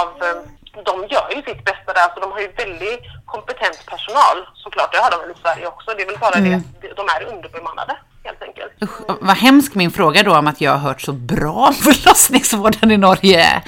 [0.00, 0.38] av, eh,
[0.84, 4.92] de gör ju sitt bästa där, så de har ju väldigt kompetent personal såklart.
[4.92, 5.90] Det har de väl i Sverige också.
[5.96, 6.62] Det är väl bara Mm.
[6.80, 8.72] det, de är underbemannade helt enkelt.
[8.82, 12.90] Usch, vad hemskt min fråga då om att jag har hört så bra om förlossningsvården
[12.90, 13.40] i Norge.
[13.44, 13.62] Eh,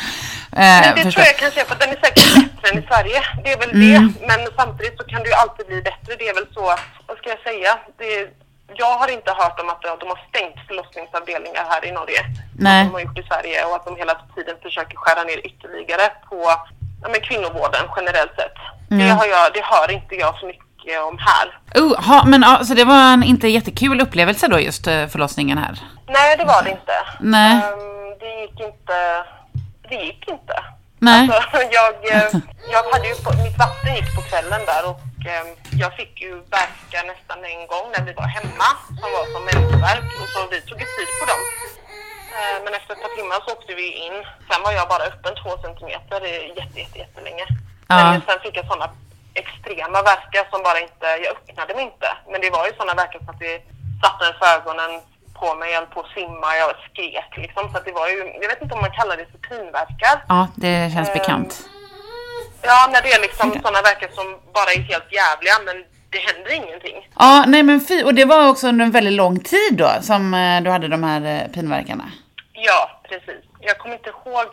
[0.52, 2.86] Men det förstår- tror jag kanske är för att den är säkert bättre än i
[2.86, 3.20] Sverige.
[3.44, 4.14] Det är väl Mm.
[4.18, 4.26] det.
[4.26, 6.10] Men samtidigt så kan det ju alltid bli bättre.
[6.18, 7.78] Det är väl så att, vad ska jag säga?
[7.98, 8.30] Det,
[8.82, 12.20] jag har inte hört om att de har stängt förlossningsavdelningar här i Norge.
[12.58, 12.84] Nej.
[12.84, 16.06] Som de har gjort i Sverige och att de hela tiden försöker skära ner ytterligare
[16.30, 16.38] på
[17.02, 18.54] ja, men kvinnovården generellt sett.
[18.88, 19.16] Det, Mm.
[19.16, 21.46] har jag, det hör inte jag så mycket om här.
[21.82, 25.58] Oh, ha, men ja, så det var en inte jättekul upplevelse då just eh, förlossningen
[25.58, 25.74] här?
[26.06, 26.92] Nej, det var det inte.
[27.20, 27.52] Nej.
[27.52, 28.98] Ehm, det gick inte.
[29.88, 30.56] Det gick inte.
[30.98, 31.30] Nej.
[31.32, 32.28] Alltså, jag, eh,
[32.74, 35.00] jag hade ju, mitt vatten gick på kvällen där och
[35.32, 35.44] eh,
[35.82, 38.68] jag fick ju verka nästan en gång när vi var hemma
[39.00, 41.41] som var som mensvärk och så vi tog ju tid på dem.
[42.72, 44.16] Eh, Men efter ett par timmar så åkte vi in.
[44.48, 46.20] Sen var jag bara öppen två centimeter
[46.60, 47.46] jätte, jätte, jättelänge.
[47.88, 47.96] Ja.
[48.12, 48.88] Men sen fick jag sådana
[49.42, 52.08] extrema verkar som bara inte, jag öppnade mig inte.
[52.30, 53.54] Men det var ju sådana verkar så att det
[54.02, 54.92] satte för ögonen
[55.40, 57.62] på mig, jag höll på att simma, jag skrek liksom.
[57.72, 60.16] Så det var ju, jag vet inte om man kallar det för pinverkar.
[60.28, 61.52] Ja, det känns Ehm, bekant.
[62.62, 65.76] Ja, när det är liksom sådana verkar som bara är helt jävliga men
[66.12, 67.08] det händer ingenting.
[67.18, 68.02] Ja, nej men fy.
[68.04, 71.02] Och det var också under en väldigt lång tid då som eh, du hade de
[71.04, 72.04] här eh, pinverkarna?
[72.66, 73.44] Ja, precis.
[73.60, 74.48] Jag kommer inte ihåg.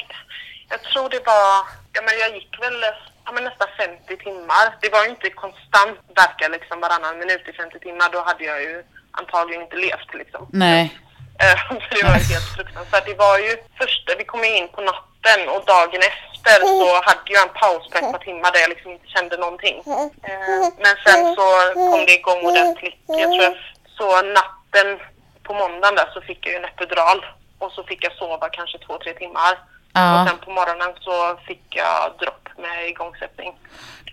[0.70, 1.52] Jag tror det var,
[1.96, 2.86] ja men jag gick väl
[3.26, 4.66] ja, men nästan 50 timmar.
[4.82, 8.10] Det var ju inte konstant verka liksom varannan minut i 50 timmar.
[8.12, 10.48] Då hade jag ju antagligen inte levt liksom.
[10.52, 11.00] Nej.
[11.42, 13.06] Eh, för det var ju helt fruktansvärt.
[13.06, 17.48] Det var ju första, vi kom in på natten och dagen efter så hade jag
[17.48, 19.78] en paus på ett par timmar där jag liksom inte kände någonting.
[20.30, 21.46] Eh, Men sen så
[21.92, 22.96] kom det igång ordentligt.
[23.08, 23.56] Jag tror jag,
[23.98, 25.00] så natten
[25.44, 27.26] på måndagen där så fick jag ju en epidural
[27.60, 29.54] och så fick jag sova kanske två, tre timmar.
[29.94, 30.22] Ja.
[30.22, 33.54] Och sen på morgonen så fick jag dropp med igångsättning.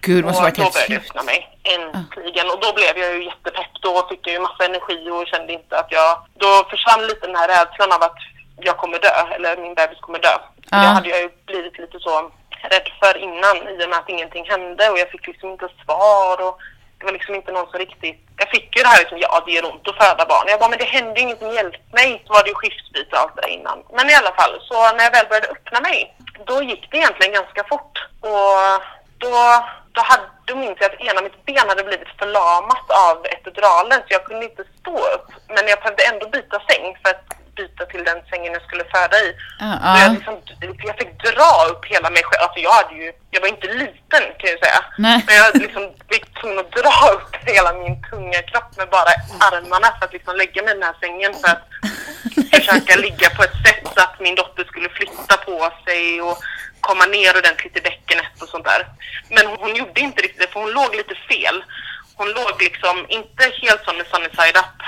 [0.06, 1.10] Gud, måste Och varit då helt började det sjukt.
[1.10, 2.46] öppna mig, äntligen.
[2.52, 3.72] Och då blev jag ju jättepepp.
[3.82, 6.10] Då fick jag ju massa energi och kände inte att jag...
[6.34, 8.18] Då försvann lite den här rädslan av att
[8.56, 10.34] jag kommer dö, eller min bebis kommer dö.
[10.70, 10.76] Ja.
[10.80, 12.30] Det hade jag ju blivit lite så
[12.72, 16.48] rädd för innan i och med att ingenting hände och jag fick liksom inte svar
[16.48, 16.58] och
[16.98, 18.20] det var liksom inte någon som riktigt...
[18.36, 20.46] Jag fick ju det här liksom, ja det gör ont att föda barn.
[20.48, 22.22] Jag bara, men det hände ju ingenting, hjälp mig.
[22.26, 23.78] Så var det ju skiftbyte och allt det där innan.
[23.96, 27.32] Men i alla fall, så när jag väl började öppna mig, då gick det egentligen
[27.32, 27.94] ganska fort.
[28.20, 28.58] Och
[29.18, 29.34] då,
[29.92, 34.10] då, hade, då minns jag att ena mitt ben hade blivit förlamat av epiduralen så
[34.16, 35.28] jag kunde inte stå upp.
[35.48, 37.24] Men jag behövde ändå byta säng för att
[37.56, 39.28] byta till den sängen jag skulle föda i.
[39.58, 40.12] Ja, Så jag, ja.
[40.16, 40.34] liksom,
[40.88, 42.42] jag fick dra upp hela mig själv.
[42.42, 44.80] Alltså jag hade ju, jag var inte liten kan jag säga.
[44.98, 45.24] Nej.
[45.26, 49.12] Men jag liksom blev tvungen att dra upp hela min tunga kropp med bara
[49.48, 51.64] armarna för att liksom lägga mig i den här sängen för att
[52.54, 56.36] försöka ligga på ett sätt så att min dotter skulle flytta på sig och
[56.80, 58.86] komma ner ordentligt i bäckenet och sånt där.
[59.30, 61.64] Men hon gjorde inte riktigt det för hon låg lite fel.
[62.18, 64.78] Hon låg liksom inte helt som med sunny side up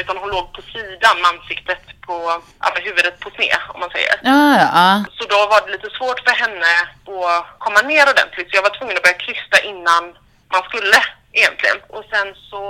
[0.00, 2.42] utan hon låg på sidan med ansiktet på,
[2.74, 4.14] med huvudet på sned om man säger.
[4.22, 5.04] Ja, ja.
[5.18, 6.72] Så då var det lite svårt för henne
[7.06, 8.50] att komma ner ordentligt.
[8.50, 10.04] Så jag var tvungen att börja krysta innan
[10.52, 10.98] man skulle
[11.32, 11.76] egentligen.
[11.88, 12.62] Och sen så,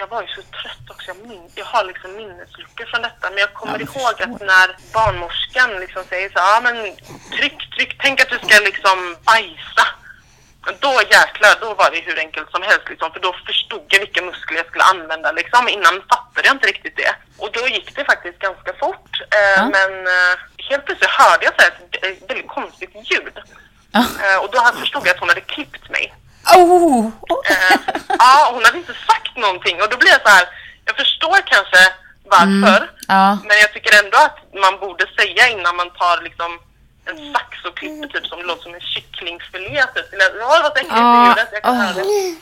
[0.00, 1.06] jag var ju så trött också.
[1.10, 3.30] Jag, min, jag har liksom minnesluckor från detta.
[3.30, 6.76] Men jag kommer Ja, ihåg att när barnmorskan liksom säger så ja men
[7.36, 9.84] tryck, tryck, tänk att du ska liksom bajsa.
[10.80, 14.22] Då jäklar, då var det hur enkelt som helst liksom, för då förstod jag vilka
[14.22, 15.68] muskler jag skulle använda liksom.
[15.68, 17.14] Innan fattade jag inte riktigt det.
[17.38, 19.12] Och då gick det faktiskt ganska fort.
[19.20, 19.64] Eh, Ja.
[19.76, 20.34] Men eh,
[20.70, 23.36] helt plötsligt hörde jag så ett väldigt konstigt ljud.
[23.94, 26.14] Eh, och då förstod jag att hon hade klippt mig.
[26.56, 27.06] Oh!
[27.50, 27.78] Eh,
[28.18, 30.48] ja, hon hade inte sagt någonting och då blir jag så här,
[30.84, 31.82] jag förstår kanske
[32.24, 32.76] varför.
[32.82, 33.38] Mm, ja.
[33.48, 36.58] Men jag tycker ändå att man borde säga innan man tar liksom
[37.04, 40.10] en sax och klipper typ som låter som en kycklingfilé typ.
[40.10, 42.36] Det var så äckligt Ja, det ljudet, jag kan höra det.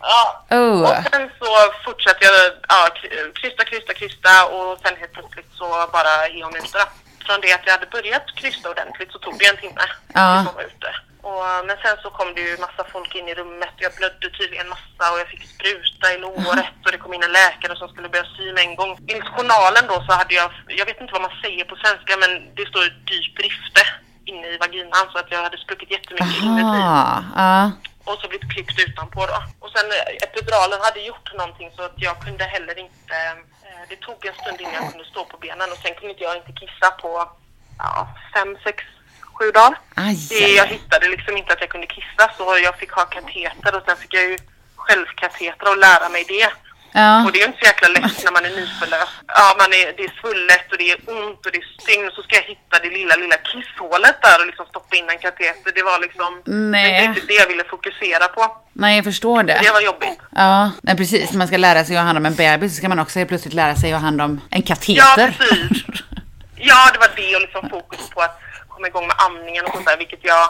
[0.00, 0.44] Ja.
[0.50, 0.82] Oh.
[0.82, 1.46] Och sen så
[1.84, 2.34] fortsatte jag
[2.68, 2.88] ja,
[3.34, 6.80] krysta, krysta, krysta och sen helt plötsligt så bara är hon ute.
[7.26, 10.34] Från det att jag hade börjat krysta ordentligt så tog det en timme Ja.
[10.34, 10.90] tills hon var ute.
[11.22, 14.68] Och, men sen så kom det ju massa folk in i rummet jag blödde tydligen
[14.68, 18.08] massa och jag fick spruta i låret och det kom in en läkare som skulle
[18.08, 18.92] börja sy mig en gång.
[19.08, 22.54] Enligt journalen då så hade jag, jag vet inte vad man säger på svenska men
[22.54, 23.82] det står dyp rifte
[24.28, 26.62] inne i vaginan så att jag hade spruckit jättemycket inuti.
[26.62, 27.24] Aha.
[27.36, 27.72] Ja.
[28.04, 29.38] och så blivit klippt utanpå då.
[29.62, 33.16] Och sen eh, epiduralen hade gjort någonting så att jag kunde heller inte,
[33.66, 36.36] eh, det tog en stund innan jag kunde stå på benen och sen kunde jag
[36.36, 37.10] inte kissa på
[37.78, 38.78] ja, fem, sex,
[39.34, 39.78] sju dagar.
[40.28, 43.82] Det, jag hittade liksom inte att jag kunde kissa så jag fick ha kateter och
[43.86, 44.38] sen fick jag ju
[44.76, 46.48] självkateter och lära mig det.
[46.92, 47.24] Ja.
[47.24, 49.12] Och det är inte så jäkla lätt när man är nyförlöst.
[49.26, 52.10] Ja, man är, det är svullet och det är ont och det är stygn.
[52.14, 55.72] Så ska jag hitta det lilla, lilla kisshålet där och liksom stoppa in en kateter.
[55.74, 56.42] Det var liksom...
[56.44, 56.92] Nej.
[57.00, 58.56] Det inte det jag ville fokusera på.
[58.72, 59.58] Nej, jag förstår det.
[59.62, 60.20] Det var jobbigt.
[60.36, 61.32] Ja, men precis.
[61.32, 63.28] Man ska lära sig att ha hand om en bebis så ska man också helt
[63.28, 65.34] plötsligt lära sig att ha hand om en Ja, kateter.
[65.38, 65.82] precis.
[66.56, 69.86] Ja, det var det och liksom fokus på att komma igång med amningen och sånt
[69.86, 70.48] där, vilket jag...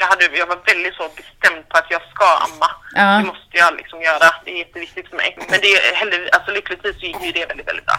[0.00, 2.70] Jag, hade, jag var väldigt så bestämd på att jag ska amma.
[2.94, 3.02] Ja.
[3.18, 4.26] Det måste jag liksom göra.
[4.44, 5.36] Det är jätteviktigt för mig.
[5.50, 7.98] Men det alltså lyckligtvis så gick ju det väldigt, väldigt bra.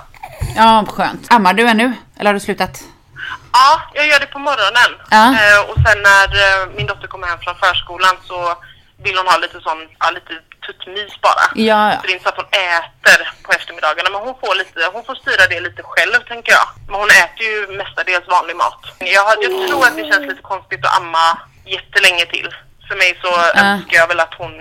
[0.56, 1.34] Ja, skönt.
[1.34, 1.94] Ammar du ännu?
[2.18, 2.84] Eller har du slutat?
[3.54, 4.92] Ja, jag gör det på morgonen.
[5.10, 5.26] Ja.
[5.40, 8.56] Eh, och sen när eh, min dotter kommer hem från förskolan så
[9.04, 10.34] vill hon ha lite sån, ja lite
[10.66, 11.46] tuttmys bara.
[11.56, 14.80] Ja, Så det är inte så att hon äter på eftermiddagarna men hon får, lite,
[14.94, 16.68] hon får styra det lite själv tänker jag.
[16.88, 18.82] Men hon äter ju mestadels vanlig mat.
[19.00, 21.28] Jag, jag tror att det känns lite konstigt att amma
[21.66, 22.50] jättelänge till.
[22.88, 24.52] För mig så önskar jag väl att hon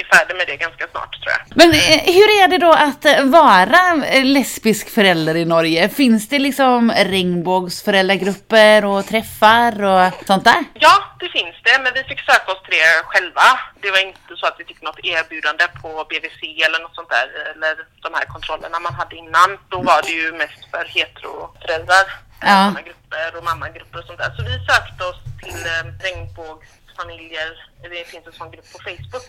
[0.00, 1.40] är färdig med det ganska snart tror jag.
[1.60, 5.88] Men eh, hur är det då att eh, vara eh, lesbisk förälder i Norge?
[5.88, 10.64] Finns det liksom regnbågsföräldragrupper och träffar och sånt där?
[10.74, 13.46] Ja, det finns det, men vi fick söka oss till det själva.
[13.80, 17.28] Det var inte så att vi fick något erbjudande på BVC eller något sånt där,
[17.52, 19.50] eller de här kontrollerna man hade innan.
[19.68, 22.06] Då var det ju mest för heteroföräldrar,
[22.40, 22.74] Ja.
[22.84, 24.34] grupper och mammagrupper och sånt där.
[24.36, 27.48] Så vi sökte oss till eh, regnbågsfamiljer,
[27.82, 29.28] det finns en sån grupp på Facebook.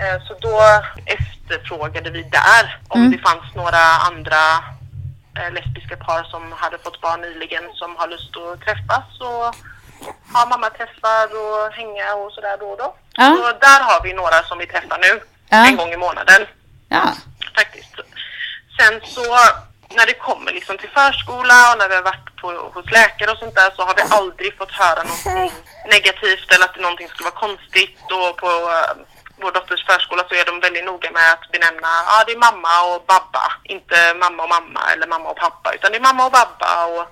[0.00, 0.60] Eh, så då
[1.06, 3.78] efterfrågade vi där om det fanns några
[4.10, 4.42] andra
[5.38, 9.54] eh, lesbiska par som hade fått barn nyligen som har lust att träffas och
[10.34, 12.94] ha mammaträffar och hänga och sådär då och då.
[13.12, 13.36] Ja.
[13.36, 15.66] Så där har vi några som vi träffar nu, Ja.
[15.66, 16.46] en gång i månaden
[16.88, 17.12] Ja.
[17.56, 17.94] faktiskt.
[18.78, 19.24] Sen så
[19.90, 23.38] när det kommer liksom till förskola och när vi har varit på, hos läkare och
[23.38, 25.52] sånt där så har vi aldrig fått höra någonting
[25.94, 28.92] negativt eller att någonting skulle vara konstigt och på eh,
[29.42, 32.38] vår dotters förskola så är de väldigt noga med att benämna, ja ah, det är
[32.48, 36.26] mamma och babba, inte mamma och mamma eller mamma och pappa utan det är mamma
[36.26, 37.04] och babba och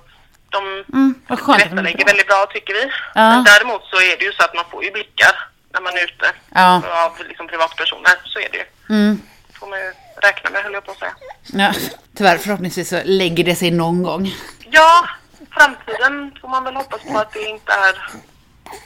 [0.49, 2.91] de Mm, tillrättalägger väldigt bra tycker vi.
[3.15, 3.29] Ja.
[3.29, 6.03] Men däremot så är det ju så att man får ju blickar när man är
[6.03, 6.81] ute Ja.
[7.05, 8.65] av liksom privatpersoner, så är det ju.
[8.89, 9.21] Mm.
[9.59, 11.13] får man ju räkna med höll jag på att säga.
[11.53, 11.73] Ja,
[12.17, 14.31] tyvärr förhoppningsvis så lägger det sig någon gång.
[14.71, 15.05] Ja,
[15.51, 18.09] framtiden får man väl hoppas på att det inte är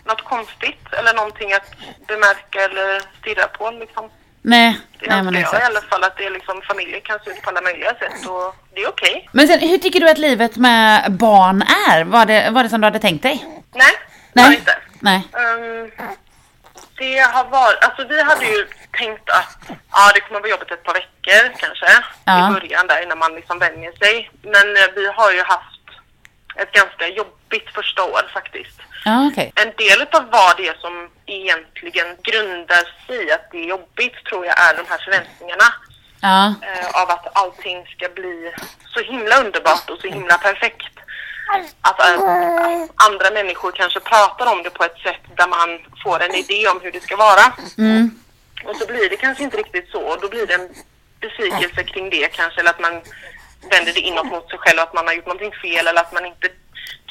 [0.05, 1.69] något konstigt eller någonting att
[2.07, 3.71] bemärka eller stirra på.
[3.71, 4.09] Liksom.
[4.41, 5.65] Nej, Det nej men önskar jag i exakt.
[5.77, 8.55] alla fall att det är liksom, familjer kan se ut på alla möjliga sätt och
[8.75, 9.29] det är okej.
[9.31, 12.03] Men sen, hur tycker du att livet med barn är?
[12.03, 13.45] Var det, var det som du hade tänkt dig?
[13.75, 13.91] Nej,
[14.33, 14.55] Nej.
[14.55, 14.75] inte.
[14.99, 15.27] Nej.
[15.33, 15.91] Ehm,
[16.99, 19.57] det har varit, alltså vi hade ju tänkt att
[19.91, 21.85] ja, det kommer vara jobbigt ett par veckor kanske
[22.25, 22.49] Ja.
[22.49, 24.31] i början där innan man liksom vänjer sig.
[24.41, 25.79] Men eh, vi har ju haft
[26.55, 28.79] ett ganska jobbigt första år faktiskt.
[29.05, 29.51] Ja, okej.
[29.55, 34.25] En del av vad det är som egentligen grundar sig i att det är jobbigt
[34.25, 35.73] tror jag är de här förväntningarna
[36.21, 36.53] Ja.
[36.61, 38.53] eh, av att allting ska bli
[38.93, 40.98] så himla underbart och så himla perfekt.
[41.81, 46.35] Att eh, andra människor kanske pratar om det på ett sätt där man får en
[46.35, 47.53] idé om hur det ska vara.
[47.77, 48.11] Mm.
[48.65, 50.69] Och så blir det kanske inte riktigt så och då blir det en
[51.19, 53.01] besvikelse kring det kanske eller att man
[53.71, 56.25] vänder det inåt mot sig själv att man har gjort någonting fel eller att man
[56.25, 56.47] inte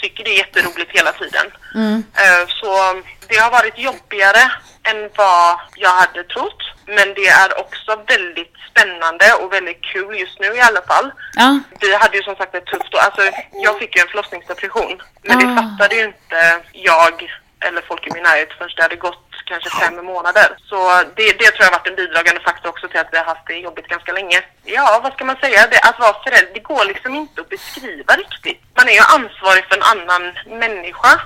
[0.01, 1.47] tycker det är jätteroligt hela tiden.
[1.75, 2.05] Mm.
[2.15, 6.63] Eh, Så det har varit jobbigare än vad jag hade trott.
[6.97, 11.13] Men det är också väldigt spännande och väldigt kul just nu i alla fall.
[11.35, 11.59] Ja.
[11.81, 12.99] Vi hade ju som sagt ett tufft år.
[13.01, 13.23] Alltså,
[13.53, 15.03] jag fick ju en förlossningsdepression.
[15.23, 15.57] Men det Ah.
[15.63, 20.05] fattade ju inte jag eller folk i min närhet förrän det hade gått kanske fem
[20.05, 20.57] månader.
[20.71, 23.25] Så det, det tror jag har varit en bidragande faktor också till att vi har
[23.25, 24.41] haft det jobbigt ganska länge.
[24.65, 25.67] Ja, vad ska man säga?
[25.71, 28.63] Det, att vara förälder, det går liksom inte att beskriva riktigt.
[28.77, 31.21] Man är ju ansvarig för en annan människa.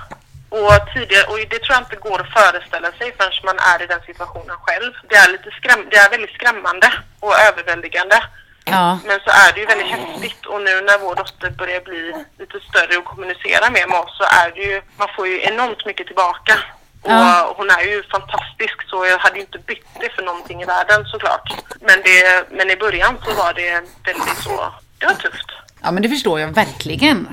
[0.59, 3.87] Och, tidigare, och det tror jag inte går att föreställa sig förrän man är i
[3.93, 4.91] den situationen själv.
[5.09, 6.87] Det är, lite skräm, det är väldigt skrämmande
[7.19, 8.17] och överväldigande.
[8.65, 8.99] Ja.
[9.07, 12.01] Men så är det ju väldigt häftigt och nu när vår dotter börjar bli
[12.39, 15.85] lite större och kommunicera mer med oss så är det ju, man får ju enormt
[15.85, 16.55] mycket tillbaka.
[17.03, 17.45] Ja.
[17.47, 20.65] Och hon är ju fantastisk så jag hade ju inte bytt det för någonting i
[20.65, 21.47] världen såklart.
[21.87, 23.71] Men, det, men i början så var det
[24.09, 25.49] väldigt så, det var tufft.
[25.83, 27.27] Ja, men det förstår jag verkligen.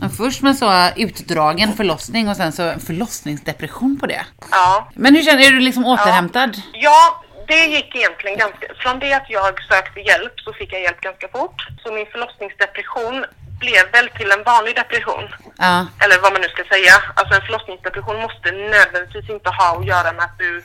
[0.00, 4.24] Men Först med så utdragen förlossning och sen så förlossningsdepression på det.
[4.50, 4.88] Ja.
[4.94, 5.46] Men hur känner du?
[5.46, 6.62] Är du liksom återhämtad?
[6.72, 8.66] Ja, det gick egentligen ganska...
[8.82, 11.68] Från det att jag sökte hjälp så fick jag hjälp ganska fort.
[11.82, 13.24] Så min förlossningsdepression
[13.60, 15.24] blev väl till en vanlig depression.
[15.58, 15.86] Ja.
[16.02, 16.94] Eller vad man nu ska säga.
[17.14, 20.62] Alltså en förlossningsdepression måste nödvändigtvis inte ha att göra med att du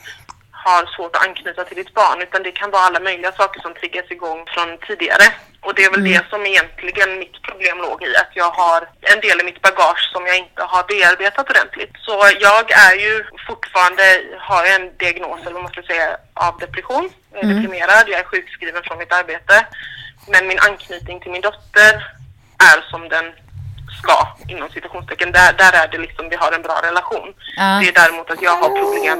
[0.66, 3.74] har svårt att anknyta till ditt barn utan det kan vara alla möjliga saker som
[3.74, 5.26] triggas igång från tidigare.
[5.66, 8.80] Och det är väl det som egentligen mitt problem låg i, att jag har
[9.12, 11.94] en del i mitt bagage som jag inte har bearbetat ordentligt.
[12.06, 13.12] Så jag är ju
[13.48, 14.04] fortfarande,
[14.48, 17.10] har en diagnos, eller vad man ska säga, av depression.
[17.32, 19.66] Jag är deprimerad, jag är sjukskriven från mitt arbete.
[20.32, 21.92] Men min anknytning till min dotter
[22.70, 23.26] är som den
[24.00, 25.32] ska, inom citationstecken.
[25.32, 27.28] Där, där är det liksom, vi har en bra relation.
[27.56, 27.78] Ja.
[27.80, 29.18] Det är däremot att jag har problem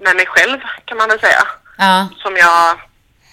[0.00, 1.42] med mig själv, kan man väl säga
[1.78, 2.08] Ja.
[2.22, 2.80] som jag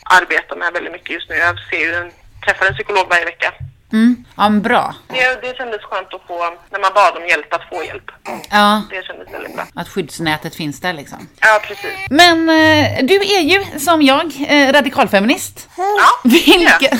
[0.03, 1.35] arbetar med väldigt mycket just nu.
[1.35, 2.11] Jag ser ju en,
[2.45, 3.53] träffar en psykolog varje vecka.
[3.93, 4.25] Mm.
[4.37, 4.95] Ja, men bra.
[5.07, 8.11] Det, det kändes skönt att få, när man bad om hjälp, att få hjälp.
[8.51, 9.65] Ja, Det kändes väldigt bra.
[9.75, 11.27] att skyddsnätet finns där liksom.
[11.41, 11.91] Ja, precis.
[12.09, 15.69] Men eh, du är ju, som jag, eh, radikalfeminist.
[15.77, 16.97] Ja, Vilka,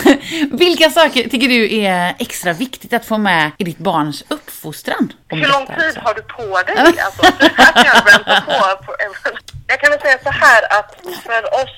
[0.58, 5.14] vilka saker tycker du är extra viktigt att få med i ditt barns uppfostran?
[5.30, 6.00] Hur lång tid alltså?
[6.00, 6.78] har du på dig?
[7.06, 8.86] Alltså, det här kan jag vänta på.
[8.86, 8.94] på
[9.68, 11.76] jag kan väl säga så här att för oss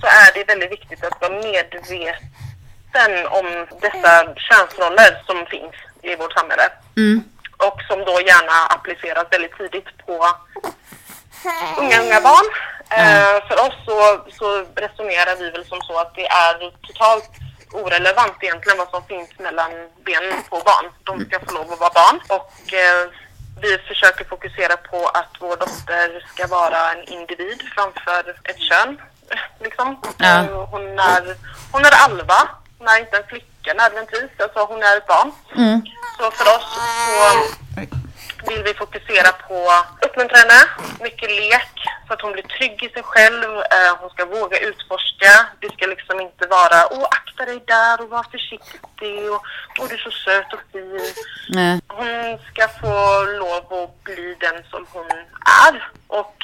[0.00, 6.32] så är det väldigt viktigt att vara medveten om dessa könsroller som finns i vårt
[6.32, 6.68] samhälle.
[6.96, 7.24] Mm.
[7.56, 10.26] Och som då gärna appliceras väldigt tidigt på
[11.78, 12.46] unga, unga barn.
[12.90, 13.96] Eh, för oss så,
[14.38, 17.30] så resonerar vi väl som så att det är totalt
[17.72, 19.70] orelevant egentligen vad som finns mellan
[20.04, 20.86] benen på barn.
[21.04, 22.20] De ska få lov att vara barn.
[22.28, 23.08] Och eh,
[23.62, 29.00] vi försöker fokusera på att vår dotter ska vara en individ framför ett kön.
[29.60, 30.00] Liksom.
[30.18, 30.66] Ja.
[30.70, 31.36] Hon, är,
[31.72, 32.40] hon är Alva.
[32.78, 34.30] Hon är inte en flicka nödvändigtvis.
[34.38, 35.32] Alltså hon är ett barn.
[35.56, 35.82] Mm.
[36.18, 37.88] Så för oss så
[38.46, 39.58] vill vi fokusera på
[40.06, 40.60] uppmuntra henne,
[41.00, 41.74] mycket lek
[42.06, 43.44] så att hon blir trygg i sig själv.
[43.44, 45.46] Eh, hon ska våga utforska.
[45.60, 49.42] Det ska liksom inte vara åh akta dig där och var försiktig och
[49.78, 51.00] åh du är så söt och fin.
[51.48, 51.80] Nej.
[51.88, 55.10] Hon ska få lov att bli den som hon
[55.66, 55.90] är.
[56.06, 56.36] Och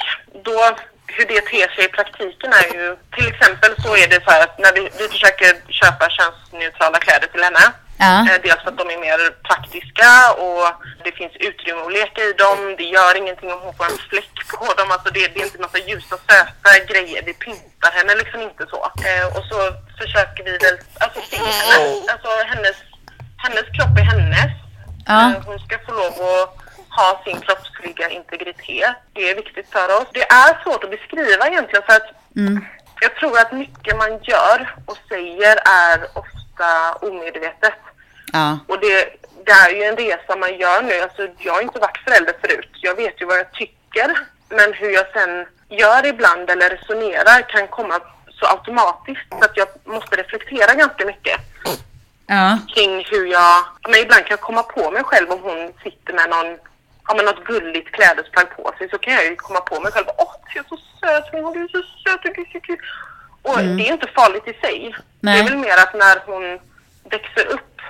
[0.43, 0.75] då,
[1.07, 4.43] hur det ter sig i praktiken är ju, till exempel så är det så här
[4.43, 7.73] att när vi, vi försöker köpa könsneutrala kläder till henne.
[7.97, 8.19] Ja.
[8.29, 10.09] Eh, Dels för att de är mer praktiska
[10.45, 10.65] och
[11.03, 12.75] det finns utrymme att leka i dem.
[12.77, 14.91] Det gör ingenting om hon får en fläck på dem.
[14.91, 17.21] Alltså det, det är inte massa ljusa söta grejer.
[17.25, 18.79] Vi pyntar henne liksom inte så.
[19.09, 19.57] Eh, och så
[19.99, 22.01] försöker vi väl alltså, se henne.
[22.13, 22.77] Alltså hennes,
[23.43, 24.51] hennes kropp är hennes.
[25.07, 25.19] Ja.
[25.31, 26.49] Eh, Hon ska få lov att
[26.97, 28.95] ha sin kroppsliga integritet.
[29.13, 30.07] Det är viktigt för oss.
[30.13, 32.65] Det är svårt att beskriva egentligen för att Mm.
[33.01, 35.55] jag tror att mycket man gör och säger
[35.89, 36.39] är ofta
[37.01, 37.79] omedvetet.
[38.33, 38.59] Ja.
[38.67, 39.09] Och det,
[39.45, 40.99] det är ju en resa man gör nu.
[40.99, 42.69] Alltså, jag har inte varit förälder förut.
[42.73, 44.17] Jag vet ju vad jag tycker.
[44.49, 47.99] Men hur jag sen gör ibland eller resonerar kan komma
[48.39, 51.39] så automatiskt så att jag måste reflektera ganska mycket
[52.27, 52.59] Ja.
[52.75, 53.65] kring hur jag...
[53.89, 56.57] Men ibland kan jag komma på mig själv om hon sitter med någon
[57.07, 60.05] Ja men något gulligt klädesplagg på sig så kan jag ju komma på mig själv.
[60.17, 62.33] Åh, du är så söt, hon du är så söt du
[63.47, 64.95] Och det är inte farligt i sig.
[65.19, 65.33] Nej.
[65.33, 66.59] Det är väl mer att när hon
[67.09, 67.81] växer upp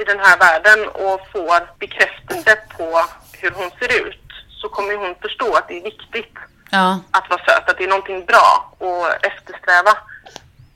[0.00, 3.04] i den här världen och får bekräftelse på
[3.40, 4.26] hur hon ser ut
[4.60, 6.34] så kommer hon förstå att det är viktigt
[6.70, 7.00] Ja.
[7.10, 9.92] att vara söt, att det är någonting bra att eftersträva.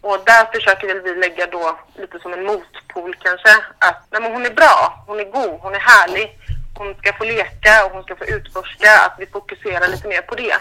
[0.00, 4.32] Och där försöker väl vi lägga då lite som en motpol kanske, att nej, men
[4.32, 6.38] hon är bra, hon är god, hon är härlig,
[6.78, 10.34] hon ska få leka och hon ska få utforska, att vi fokuserar lite mer på
[10.34, 10.56] det.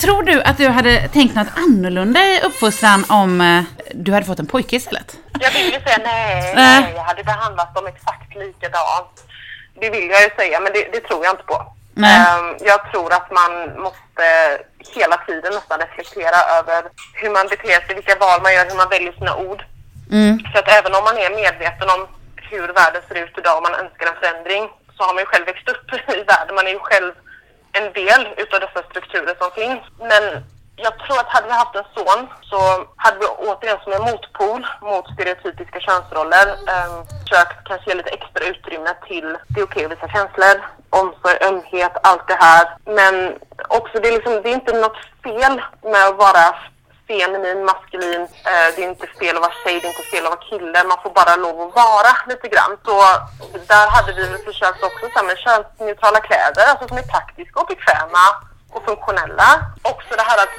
[0.00, 3.62] Tror du att du hade tänkt något annorlunda i uppfostran om eh,
[3.94, 5.16] du hade fått en pojke istället?
[5.40, 6.80] Jag vill ju säga nej, Nej.
[6.80, 9.14] nej, jag hade behandlat dem exakt likadant.
[9.80, 11.72] Det vill jag ju säga, men det, det tror jag inte på.
[11.94, 12.16] Nej.
[12.16, 13.52] Ehm, jag tror att man
[13.86, 14.24] måste
[14.94, 16.80] hela tiden nästan reflektera över
[17.20, 19.62] hur man beter sig, vilka val man gör, hur man väljer sina ord.
[20.12, 20.34] Mm.
[20.52, 22.00] Så att även om man är medveten om
[22.36, 24.62] hur världen ser ut idag och man önskar en förändring
[24.96, 25.86] så har man ju själv växt upp
[26.20, 26.54] i världen.
[26.54, 27.12] Man är ju själv
[27.72, 29.82] en del utav dessa strukturer som finns.
[29.98, 30.24] Men
[30.76, 32.60] jag tror att hade vi haft en son så
[32.96, 38.44] hade vi återigen som en motpol mot stereotypiska könsroller eh, försökt kanske ge lite extra
[38.44, 40.56] utrymme till det är okej att visa känslor,
[40.90, 42.64] omsorg, ömhet, allt det här.
[42.84, 43.14] Men
[43.68, 46.44] också, det är, liksom, det är inte något fel med att vara
[47.12, 48.22] feminin, maskulin.
[48.50, 50.78] Eh, det är inte fel att vara tjej, det är inte fel att vara kille.
[50.90, 52.72] Man får bara lov att vara lite grann.
[52.86, 52.94] Så
[53.72, 58.24] där hade vi försökt också så med könsneutrala kläder, alltså som är praktiska och bekväma
[58.74, 59.48] och funktionella.
[59.92, 60.54] Också det här att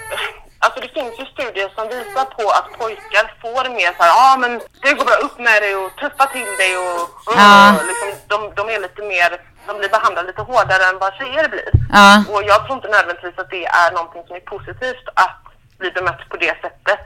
[0.66, 4.34] Alltså det finns ju studier som visar på att pojkar får mer så här, ja
[4.34, 4.51] ah, men
[4.82, 7.76] det går bra upp med dig och tuffa till dig och, och Ja.
[7.89, 9.30] liksom, de, de är lite mer,
[9.68, 11.70] de blir behandlade lite hårdare än vad tjejer blir.
[11.93, 12.24] Ja.
[12.34, 15.43] Och jag tror inte nödvändigtvis att det är någonting som är positivt att
[15.80, 17.02] bli bemött på det sättet.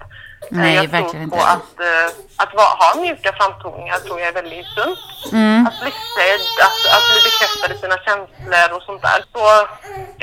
[0.52, 1.52] Eh, Nej, jag verkligen tror på inte.
[1.56, 2.08] att, eh,
[2.44, 5.00] att va, ha mjuka framtoningar tror jag är väldigt sunt.
[5.34, 5.68] Mm.
[5.68, 9.20] Att bli sedd, att, att bli bekräftad i sina känslor och sånt där.
[9.34, 9.42] Så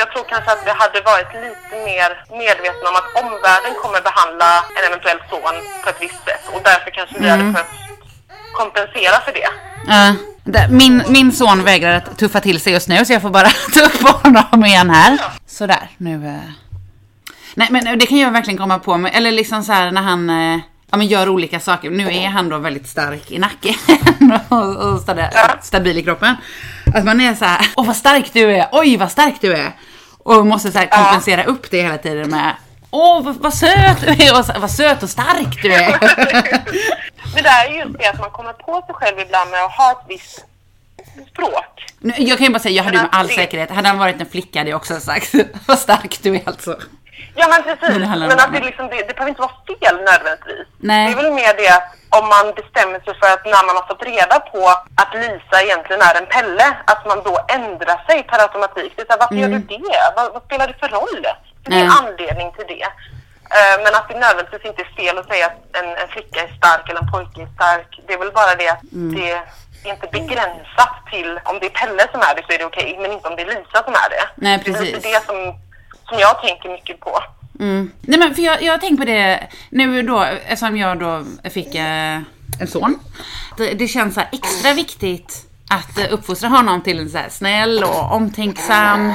[0.00, 2.10] jag tror kanske att vi hade varit lite mer
[2.42, 6.90] medvetna om att omvärlden kommer behandla en eventuell son på ett visst sätt och därför
[6.98, 7.74] kanske vi hade behövt
[8.60, 9.48] kompensera för det.
[10.46, 13.48] Där- Min, min son vägrar att tuffa till sig just nu så jag får bara
[13.74, 15.18] ta upp honom igen här.
[15.46, 16.40] Sådär, nu...
[17.54, 19.12] Nej men det kan jag verkligen komma på mig.
[19.14, 20.58] Eller liksom så här när han eh,
[20.90, 21.90] ja, men gör olika saker.
[21.90, 23.74] Nu är han då väldigt stark i nacken
[24.48, 25.24] och, och stabil,
[25.62, 26.36] stabil i kroppen.
[26.94, 29.72] Att man är så här, åh vad stark du är, oj vad stark du är.
[30.18, 32.54] Och måste så kompensera upp det hela tiden med
[32.96, 35.90] Åh, vad, vad söt du är och vad söt och stark du är.
[37.34, 39.90] Men det är just det att man kommer på sig själv ibland med att ha
[39.92, 40.44] ett visst
[41.32, 41.84] språk.
[42.18, 44.20] Jag kan ju bara säga, jag hade ju med all Det- säkerhet, hade han varit
[44.20, 45.34] en flicka hade jag också sagt
[45.66, 46.76] vad stark du är alltså.
[47.34, 48.64] Ja men precis, Men det men att det, annat.
[48.64, 50.66] liksom, det, det behöver inte vara fel nödvändigtvis.
[50.78, 51.04] Nej.
[51.06, 51.86] Det är väl mer det att
[52.18, 54.60] om man bestämmer sig för att när man har fått reda på
[55.02, 58.92] att Lisa egentligen är en Pelle, att man då ändrar sig per automatik.
[58.96, 59.98] Det är så här, varför gör du det?
[60.16, 61.22] Vad, vad spelar det för roll?
[61.66, 61.92] Det är Mm.
[61.98, 62.82] anledning till det.
[63.56, 66.50] Eh, men att det nödvändigtvis inte är fel att säga att en, en flicka är
[66.60, 68.00] stark eller en pojke är stark.
[68.06, 69.14] Det är väl bara det att Mm.
[69.14, 69.42] det är
[69.92, 73.12] inte begränsat till om det är Pelle som är det så är det okej, men
[73.12, 74.24] inte om det är Lisa som är det.
[74.34, 74.94] Nej, Det är precis.
[74.94, 75.36] lite det som,
[76.14, 77.20] som jag tänker mycket på.
[77.60, 77.90] Mm.
[78.00, 81.74] Nej men för jag, jag har tänkt på det nu då, eftersom jag då fick
[81.74, 82.20] eh,
[82.60, 82.98] en son.
[83.56, 88.12] Det, det känns så extra viktigt att eh, uppfostra honom till en så snäll och
[88.12, 89.12] omtänksam.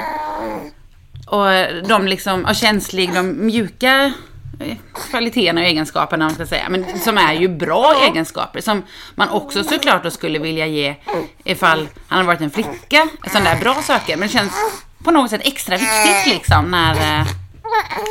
[1.28, 1.48] Och
[1.88, 4.14] de liksom, och känslig, de mjuka
[4.60, 4.78] eh,
[5.10, 6.70] kvaliteterna och egenskaperna man ska säga.
[6.70, 8.62] Men som är ju bra egenskaper.
[8.62, 8.84] Som
[9.16, 10.96] man också såklart då skulle vilja ge
[11.44, 13.08] ifall han hade varit en flicka.
[13.28, 14.18] Sådana där bra saker.
[14.18, 17.28] Men det känns på något sätt extra viktigt liksom när eh,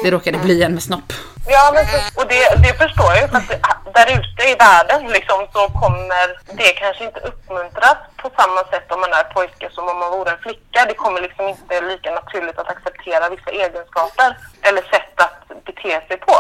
[0.03, 1.13] det råkade bli en med snopp.
[1.47, 3.29] Ja, men så, och det, det förstår jag ju.
[3.29, 6.27] För att där ute i världen liksom, så kommer
[6.61, 10.31] det kanske inte uppmuntras på samma sätt om man är pojke som om man vore
[10.31, 10.81] en flicka.
[10.89, 16.17] Det kommer liksom inte lika naturligt att acceptera vissa egenskaper eller sätt att bete sig
[16.29, 16.37] på.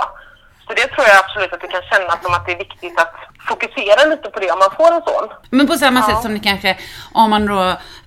[0.68, 3.14] Så det tror jag absolut att det kan kännas som att det är viktigt att
[3.48, 5.28] fokusera lite på det om man får en son.
[5.50, 6.78] Men på samma sätt som det kanske,
[7.12, 7.62] om man då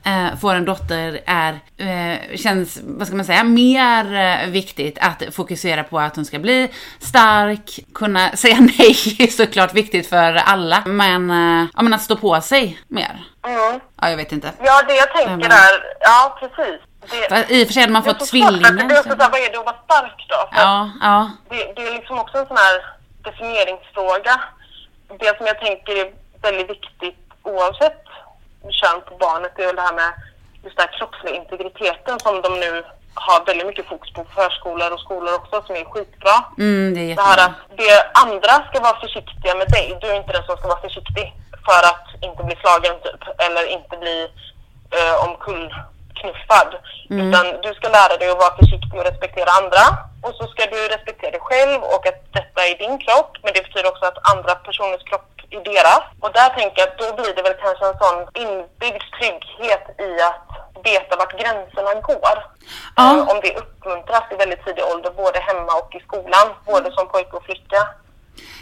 [0.05, 5.35] eh, får en dotter, är, eh, känns, vad ska man säga, mer eh, viktigt att
[5.35, 10.83] fokusera på att hon ska bli stark, kunna säga nej är såklart viktigt för alla,
[10.85, 13.23] men, eh, ja, men att stå på sig mer.
[13.47, 13.79] Mm.
[14.01, 14.51] Ja, jag vet inte.
[14.63, 16.81] Ja, det jag tänker är, ja precis.
[17.09, 18.71] Det, I och för sig hade man fått tvillingar.
[18.71, 20.39] Det är också så här, vad är det att vara stark då?
[20.51, 21.31] För Ja, ja.
[21.49, 22.75] det, det är liksom också en sån här
[23.23, 24.41] definieringsfråga.
[25.19, 28.03] Det som jag tänker är väldigt viktigt oavsett
[28.69, 30.11] kön på barnet är väl det här med
[30.63, 32.83] just den här kroppsliga integriteten som de nu
[33.13, 36.35] har väldigt mycket fokus på förskolor och skolor också som är skitbra.
[36.57, 39.97] Mm, det är Det här att det andra ska vara försiktiga med dig.
[40.01, 41.27] Du är inte den som ska vara försiktig
[41.67, 44.17] för att inte bli slagen typ eller inte bli
[44.97, 45.15] eh,
[46.21, 46.69] omkullknuffad.
[47.09, 49.83] Utan du ska lära dig att vara försiktig och respektera andra.
[50.25, 53.31] Och så ska du respektera dig själv och att detta är din kropp.
[53.43, 56.03] Men det betyder också att andra personers kropp är deras.
[56.23, 60.09] Och där tänker jag att då blir det väl kanske en sån inbyggd trygghet i
[60.29, 60.49] att
[60.89, 62.35] veta vart gränserna går.
[62.95, 63.05] Ja.
[63.17, 67.07] Eh, om det uppmuntras i väldigt tidig ålder, både hemma och i skolan, både som
[67.07, 67.81] pojke och flicka.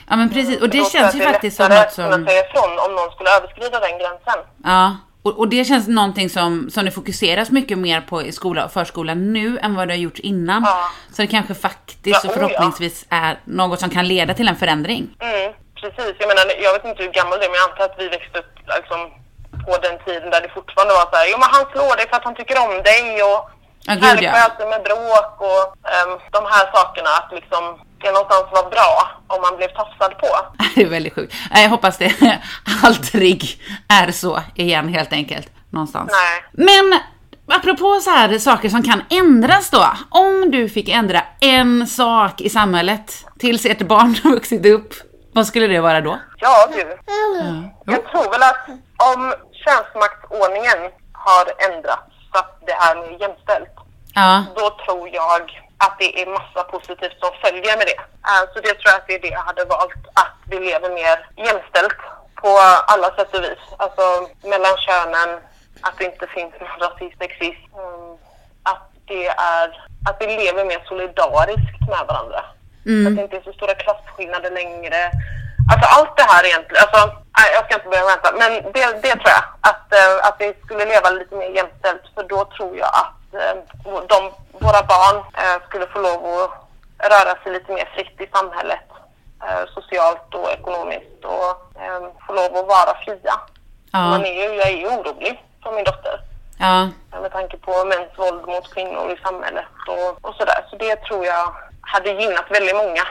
[0.09, 0.55] Ja, men precis.
[0.61, 2.27] Och Då det jag känns ju faktiskt som lättare något att kunna som...
[2.27, 4.39] säga ifrån om någon skulle överskrida den gränsen.
[4.63, 4.95] Ja,
[5.29, 8.71] och, och det känns någonting som, som det fokuseras mycket mer på i skola och
[8.71, 10.63] förskola nu än vad det har gjorts innan.
[10.65, 10.83] Ja.
[11.11, 12.47] Så det kanske faktiskt Ja, och oh ja.
[12.47, 15.09] förhoppningsvis är något som kan leda till en förändring.
[15.19, 16.15] Mm, precis.
[16.19, 18.39] Jag menar, jag vet inte hur gammal du är, men jag antar att vi växte
[18.39, 18.99] upp liksom,
[19.65, 22.15] på den tiden där det fortfarande var så här, jo men han slår dig för
[22.17, 23.41] att han tycker om dig och
[23.87, 24.65] Ja, gud, ja.
[24.73, 25.63] med bråk och
[25.93, 27.63] ehm, de här sakerna att liksom
[28.01, 30.27] det någonstans var bra om man blev tafsad på.
[30.75, 31.33] Det är väldigt sjukt.
[31.53, 32.13] Jag hoppas det
[32.83, 35.47] aldrig är så igen helt enkelt.
[35.69, 36.11] Någonstans.
[36.11, 36.43] Nej.
[36.67, 36.99] Men
[37.57, 39.85] apropå så här saker som kan ändras då.
[40.09, 44.93] Om du fick ändra en sak i samhället tills ert barn har vuxit upp.
[45.33, 46.19] Vad skulle det vara då?
[46.37, 46.97] Ja du,
[47.93, 48.67] jag tror väl att
[49.15, 49.33] om
[49.65, 53.75] könsmaktsordningen har ändrats så att det är mer jämställt
[54.13, 54.43] Ja.
[54.55, 55.41] då tror jag
[55.85, 57.99] att det är massa positivt som följer med det.
[58.53, 61.17] Så det tror jag att det är det jag hade valt, att vi lever mer
[61.47, 61.99] jämställt
[62.41, 62.49] på
[62.93, 63.63] alla sätt och vis.
[63.77, 64.03] Alltså
[64.53, 65.29] mellan könen,
[65.81, 67.73] att det inte finns någon rasism, sexism.
[67.75, 68.17] mm,
[68.71, 69.67] Att det är,
[70.09, 72.41] att vi lever mer solidariskt med varandra.
[73.07, 75.11] Att det inte är så stora klasskillnader längre.
[75.71, 77.01] Alltså allt det här egentligen, alltså,
[77.55, 79.45] jag ska inte börja vänta, men det, det tror jag.
[79.69, 83.13] Att, eh, att vi skulle leva lite mer jämställt, för då tror jag att
[84.07, 86.51] de, våra barn eh, skulle få lov att
[87.11, 88.87] röra sig lite mer fritt i samhället.
[89.43, 93.35] Eh, socialt och ekonomiskt och eh, få lov att vara fria.
[93.91, 94.09] Ja.
[94.09, 96.21] Man är ju, jag är ju orolig för min dotter.
[96.59, 96.89] Ja.
[97.21, 100.65] Med tanke på mäns våld mot kvinnor i samhället och, och sådär.
[100.69, 103.03] Så det tror jag hade gynnat väldigt många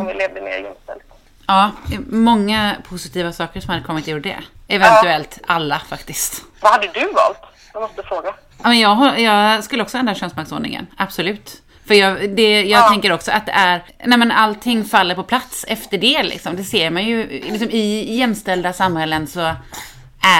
[0.00, 1.02] om vi levde mer jämställt.
[1.46, 1.70] Ja,
[2.10, 4.38] många positiva saker som hade kommit ur det.
[4.68, 6.44] Eventuellt alla faktiskt.
[6.60, 7.38] Vad hade du valt?
[7.72, 8.34] Jag måste fråga.
[8.62, 11.62] Men jag, jag skulle också ändra könsmaktsordningen, absolut.
[11.86, 12.88] För jag, det, jag Ja.
[12.88, 16.56] tänker också att det är, nej men allting faller på plats efter det liksom.
[16.56, 19.40] Det ser man ju, liksom, i jämställda samhällen så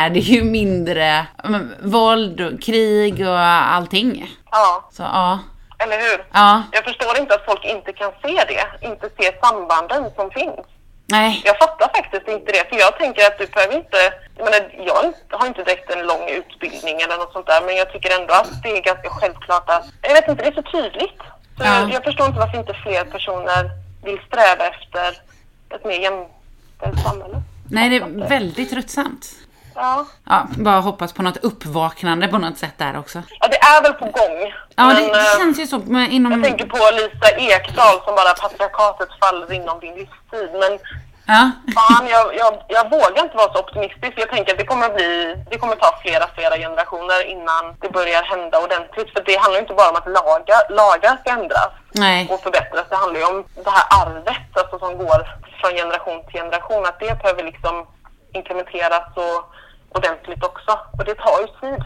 [0.01, 4.31] är det ju mindre mm, våld och krig och allting.
[4.51, 5.39] Ja, Så ja,
[5.79, 6.25] eller hur?
[6.33, 10.67] ja, Jag förstår inte att folk inte kan se det, inte se sambanden som finns.
[11.07, 13.97] Nej, Jag fattar faktiskt inte det, för jag tänker att du behöver inte...
[14.37, 17.93] Jag, menar, jag har inte direkt en lång utbildning eller något sånt där, men jag
[17.93, 19.85] tycker ändå att det är ganska självklart att...
[20.03, 21.19] Jag vet inte, det är så tydligt.
[21.59, 21.79] Så Ja.
[21.81, 23.71] jag, jag förstår inte varför inte fler personer
[24.05, 25.09] vill sträva efter
[25.75, 27.43] ett mer jämställt samhälle.
[27.71, 29.27] nej det är väldigt tröttsamt.
[29.75, 30.07] Ja.
[30.25, 33.23] Ja, bara hoppas på något uppvaknande på något sätt där också.
[33.41, 34.53] ja, det är väl på gång.
[34.77, 36.33] Ja, men, det eh, känns ju så men inom...
[36.33, 40.51] Jag tänker på Lisa Ekdahl som bara patriarkatet faller inom din livstid.
[40.53, 40.79] Men
[41.27, 44.13] Ja, fan, jag, jag, jag vågar inte vara så optimistisk.
[44.17, 48.23] Jag tänker att det kommer, bli, det kommer ta flera, flera generationer innan det börjar
[48.23, 49.11] hända ordentligt.
[49.13, 52.29] För det handlar ju inte bara om att laga, lagar ska ändras nej.
[52.31, 52.87] och förbättras.
[52.91, 55.21] Det handlar ju om det här arvet alltså, som går
[55.61, 56.87] från generation till generation.
[56.87, 57.87] Att det behöver liksom
[58.33, 59.53] implementeras och
[59.99, 60.79] ordentligt också.
[60.99, 61.85] Och det tar ju tid.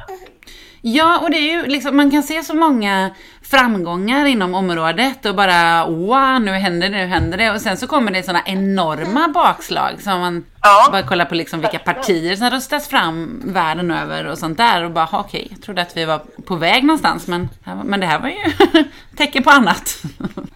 [0.83, 3.11] Ja, och det är ju liksom, man kan se så många
[3.51, 7.51] framgångar inom området och bara wow, nu händer det, nu händer det.
[7.51, 10.89] Och sen så kommer det såna enorma bakslag som man Ja.
[10.93, 14.91] bara kollar på liksom vilka partier som röstas fram världen över och sånt där och
[14.91, 17.49] bara "Ha, okej, jag trodde att vi var på väg någonstans men,
[17.85, 18.53] men det här var ju
[19.17, 19.97] tecken på annat.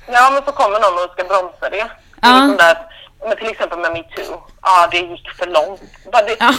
[0.07, 1.77] Ja, men så kommer någon och ska bromsa det.
[1.77, 2.29] det Ja.
[2.29, 2.57] är liksom
[3.29, 4.41] men till exempel med metoo.
[4.63, 5.81] Ja, det gick för långt.
[6.13, 6.53] Det, Ja.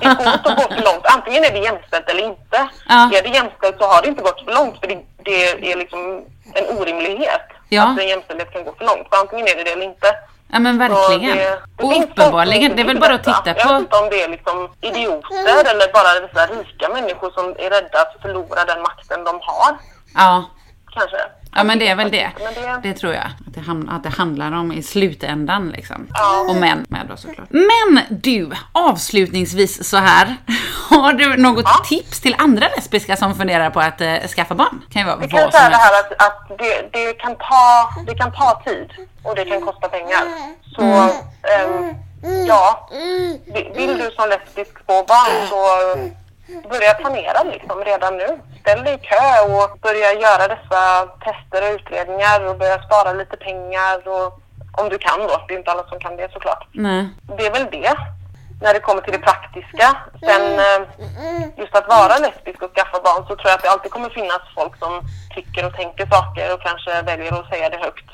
[0.00, 1.06] det går inte att gå för långt.
[1.14, 2.68] Antingen är det jämställt eller inte.
[2.88, 3.10] Ja.
[3.14, 4.80] Är det jämställt så har det inte gått för långt.
[4.80, 6.24] För det, det är liksom
[6.54, 7.82] en orimlighet Ja.
[7.82, 9.08] att en jämställdhet kan gå för långt.
[9.10, 10.14] För antingen är det det eller inte.
[10.52, 11.36] Ja men Så verkligen.
[11.36, 13.74] det- det och uppenbarligen, det är väl bara att titta Jag vet på...
[13.76, 18.16] inte om det är liksom idioter eller bara dessa rika människor som är rädda att
[18.22, 19.76] förlora den makten de har.
[20.14, 20.44] Ja,
[20.94, 21.16] Kanske.
[21.56, 22.30] Ja men det är väl det.
[22.38, 23.24] Det- Det tror jag.
[23.24, 26.06] Att det, ham- att det handlar om i slutändan liksom.
[26.14, 26.46] Ja.
[26.48, 27.48] Och män med då såklart.
[27.50, 30.36] Men du, avslutningsvis så här.
[30.90, 31.84] Har du något Ja.
[31.88, 34.82] tips till andra lesbiska som funderar på att eh, skaffa barn?
[34.92, 37.36] Kan ju vara Vi kan vad säga som det här att, att det, det, kan
[37.36, 38.90] ta, det kan ta tid
[39.22, 40.22] och det kan kosta pengar.
[40.76, 41.94] Så ehm,
[42.48, 45.60] ja, vi- vill du som lesbisk få barn så
[46.46, 48.40] börja planera liksom redan nu.
[48.60, 53.36] Ställ dig i kö och börja göra dessa tester och utredningar och börja spara lite
[53.36, 54.40] pengar och
[54.80, 55.44] om du kan då.
[55.48, 57.08] Det är inte alla som kan det såklart Nej.
[57.38, 57.96] det är väl det
[58.60, 59.96] när det kommer till det praktiska.
[60.20, 60.80] Sen eh,
[61.56, 64.42] just att vara lesbisk och skaffa barn så tror jag att det alltid kommer finnas
[64.54, 65.00] folk som
[65.34, 68.10] tycker och tänker saker och kanske väljer att säga det högt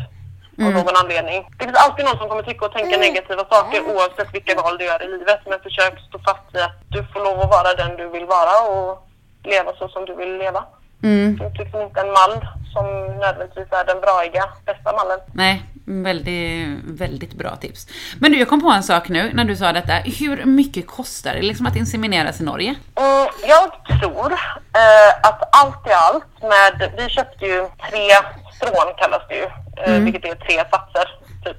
[0.59, 1.49] av någon anledning.
[1.59, 4.85] Det finns alltid någon som kommer tycka och tänka negativa saker oavsett vilka val du
[4.85, 5.41] gör i livet.
[5.47, 8.55] Men försök stå fast vid att du får lov att vara den du vill vara
[8.73, 9.09] och
[9.45, 10.65] leva så som du vill leva.
[11.03, 11.37] Mm.
[11.37, 15.19] Det finns liksom inte en mall som nödvändigtvis är den braiga, bästa mallen.
[15.33, 17.87] Nej, väldigt, väldigt bra tips.
[18.21, 19.93] Men du, jag kom på en sak nu när du sa detta.
[19.93, 22.75] Hur mycket kostar det liksom att insemineras i Norge?
[22.95, 28.09] Mm, jag tror eh, att allt i allt med, vi köpte ju tre
[28.57, 29.47] strån kallas det ju,
[29.87, 31.07] eh, vilket är tre satser
[31.45, 31.57] typ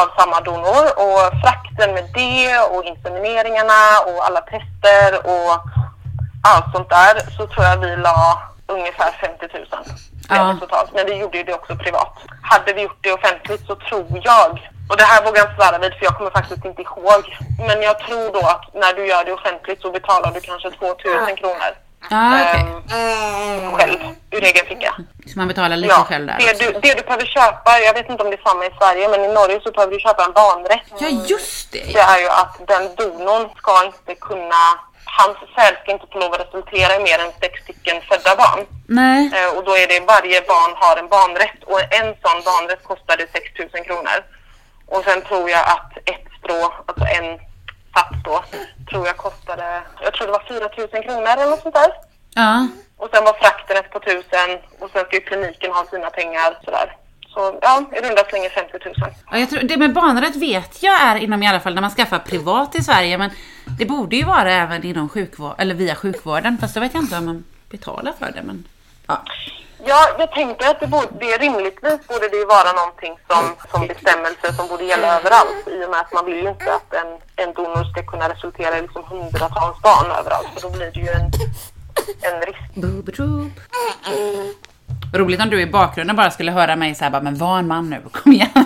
[0.00, 5.52] av samma donor och frakten med det och insemineringarna och alla tester och
[6.52, 9.66] allt sånt där så tror jag vi la ungefär 50 000
[10.28, 10.56] Ja.
[10.60, 10.90] totalt.
[10.94, 12.12] Men vi gjorde ju det också privat.
[12.42, 14.50] Hade vi gjort det offentligt så tror jag,
[14.90, 17.22] och det här vågar jag inte svära vid för jag kommer faktiskt inte ihåg,
[17.66, 21.36] men jag tror då att när du gör det offentligt så betalar du kanske 2000
[21.36, 21.72] kronor
[22.10, 22.60] Ja, okej.
[22.98, 23.98] ehm, själv
[24.30, 24.94] ur egen ficka.
[25.26, 26.64] Så man betalar lite Ja, själv där det, också.
[26.72, 29.20] du, det du behöver köpa, jag vet inte om det är samma i Sverige, men
[29.24, 30.86] i Norge så behöver du köpa en barnrätt.
[31.00, 31.92] Ja, just det.
[31.92, 34.62] Det är ju att den donorn ska inte kunna,
[35.04, 38.60] hans säd ska inte få lov att resultera i mer än sex stycken födda barn.
[38.88, 39.30] Nej.
[39.36, 43.26] Eh, och då är det varje barn har en barnrätt och en sån barnrätt kostade
[43.32, 43.44] 6
[43.74, 44.18] 000 kronor.
[44.86, 47.26] Och sen tror jag att ett strå, alltså en
[47.94, 48.44] sats då,
[48.90, 51.92] tror jag kostade, jag tror det var 4 000 kronor eller något sånt där.
[52.34, 52.68] Ja.
[52.96, 56.58] Och sen var frakten ett par tusen och sen ska ju kliniken ha sina pengar
[56.64, 56.96] sådär.
[57.34, 58.94] Så ja, i runda slängar 50 000.
[59.30, 61.90] Ja, jag tror, det med barnrätt vet jag är inom i alla fall när man
[61.90, 63.30] skaffar privat i Sverige, men
[63.78, 67.18] det borde ju vara även inom sjukvård, eller via sjukvården, fast då vet jag inte
[67.18, 68.64] om man betalar för det, men
[69.06, 69.22] ja.
[69.84, 74.52] Ja, jag tänker att det, borde, det rimligtvis borde det vara någonting som, som bestämmelser
[74.52, 77.54] som borde gälla överallt i och med att man vill ju inte att en, en
[77.54, 81.30] donor ska kunna resultera i liksom hundratals barn överallt för då blir det ju en
[82.22, 82.74] en risk.
[82.74, 83.52] Booby-troop.
[85.14, 87.66] Roligt om du i bakgrunden bara skulle höra mig så här bara, men var en
[87.66, 88.48] man nu, kom igen.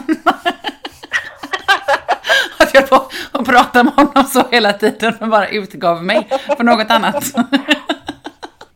[2.59, 6.65] Att jag på och pratade med honom så hela tiden men bara utgav mig för
[6.65, 7.25] något annat.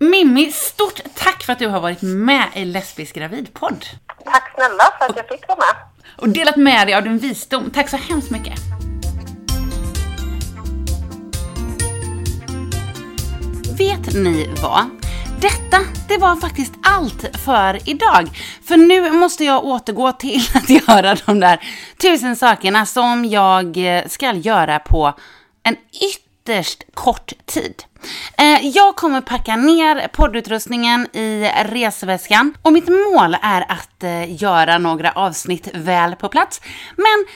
[0.00, 3.84] Mimmi, stort tack för att du har varit med i Lesbisk gravidpodd.
[4.24, 5.76] Tack snälla för att jag fick vara med.
[6.16, 7.70] Och delat med dig av din visdom.
[7.70, 8.58] Tack så hemskt mycket.
[13.78, 14.90] Vet ni vad?
[15.40, 15.78] Detta,
[16.08, 18.28] det var faktiskt allt för idag.
[18.64, 21.60] För nu måste jag återgå till att göra de där
[22.02, 25.14] tusen sakerna som jag eh, ska göra på
[25.62, 25.76] en
[26.48, 27.84] ytterst kort tid.
[28.38, 34.78] Eh, jag kommer packa ner poddutrustningen i resväskan och mitt mål är att eh, göra
[34.78, 36.60] några avsnitt väl på plats.
[36.96, 37.26] Men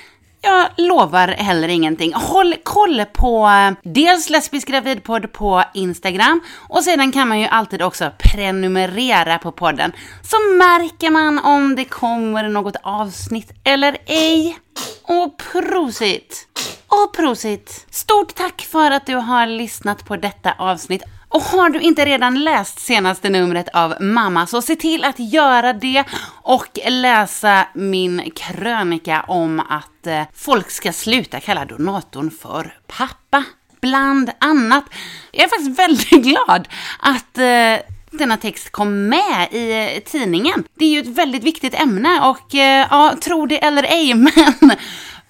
[0.40, 2.14] jag lovar heller ingenting.
[2.14, 7.82] Håll koll på eh, dels Lesbisk gravidpodd på Instagram och sedan kan man ju alltid
[7.82, 9.92] också prenumerera på podden.
[10.22, 14.58] Så märker man om det kommer något avsnitt eller ej.
[15.02, 16.48] Och prosit!
[16.92, 17.86] Och prosit!
[17.90, 21.02] Stort tack för att du har lyssnat på detta avsnitt.
[21.28, 25.72] Och har du inte redan läst senaste numret av Mamma så se till att göra
[25.72, 26.04] det
[26.42, 33.44] och läsa min krönika om att eh, folk ska sluta kalla donatorn för pappa.
[33.80, 34.84] Bland annat.
[35.32, 36.68] Jag är faktiskt väldigt glad
[37.00, 40.64] att eh, denna text kom med i eh, tidningen.
[40.74, 42.54] Det är ju ett väldigt viktigt ämne och
[42.90, 44.14] ja, tro det eller ej,
[44.60, 44.76] men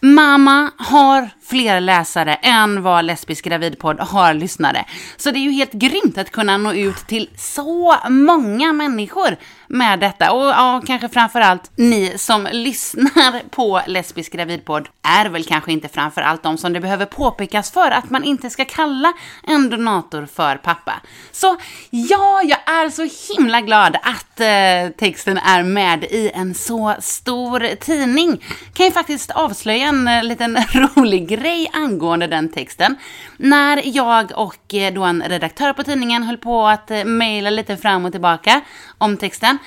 [0.05, 4.85] Mamma har fler läsare än vad Lesbisk gravidpodd har lyssnare.
[5.17, 9.37] Så det är ju helt grymt att kunna nå ut till så många människor
[9.73, 10.33] med detta.
[10.33, 16.43] Och ja, kanske framförallt ni som lyssnar på Lesbisk gravidpodd är väl kanske inte framförallt
[16.43, 19.13] de som det behöver påpekas för att man inte ska kalla
[19.43, 20.93] en donator för pappa.
[21.33, 21.57] Så
[21.91, 27.75] ja, jag är så himla glad att eh, texten är med i en så stor
[27.75, 28.45] tidning.
[28.75, 32.97] Kan ju faktiskt avslöja en eh, liten rolig grej angående den texten.
[33.37, 37.77] När jag och eh, då en redaktör på tidningen höll på att eh, mejla lite
[37.77, 38.61] fram och tillbaka
[38.99, 39.59] om texten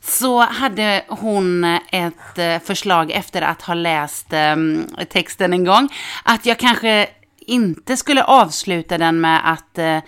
[0.00, 5.88] så hade hon ett eh, förslag efter att ha läst ehm, texten en gång.
[6.24, 9.98] Att jag kanske inte skulle avsluta den med att eh,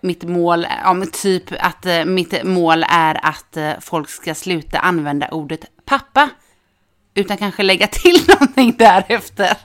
[0.00, 5.64] mitt mål, ja typ att eh, mitt mål är att folk ska sluta använda ordet
[5.84, 6.28] pappa
[7.14, 9.56] utan kanske lägga till någonting därefter.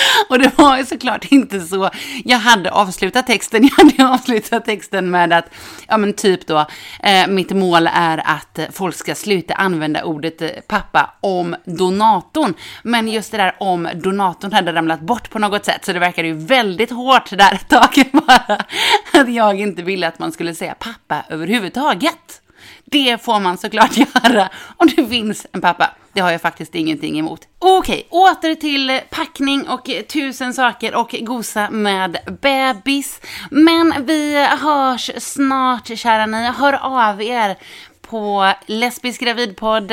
[0.28, 1.90] Och det var ju såklart inte så
[2.24, 3.62] jag hade avslutat texten.
[3.72, 5.44] Jag hade avslutat texten med att,
[5.88, 6.66] ja men typ då,
[7.02, 12.54] eh, mitt mål är att folk ska sluta använda ordet eh, pappa om donatorn.
[12.82, 16.28] Men just det där om donatorn hade ramlat bort på något sätt, så det verkade
[16.28, 18.64] ju väldigt hårt där ett tag bara,
[19.12, 22.41] att jag inte ville att man skulle säga pappa överhuvudtaget.
[22.84, 25.90] Det får man såklart göra om det finns en pappa.
[26.12, 27.48] Det har jag faktiskt ingenting emot.
[27.58, 33.20] Okej, åter till packning och tusen saker och gosa med bebis.
[33.50, 36.50] Men vi hörs snart, kära ni.
[36.50, 37.56] Hör av er
[38.02, 39.92] på lesbiskgravidpodd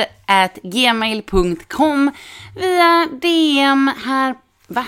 [0.62, 2.10] gmail.com
[2.56, 4.34] via DM här...
[4.66, 4.84] Va?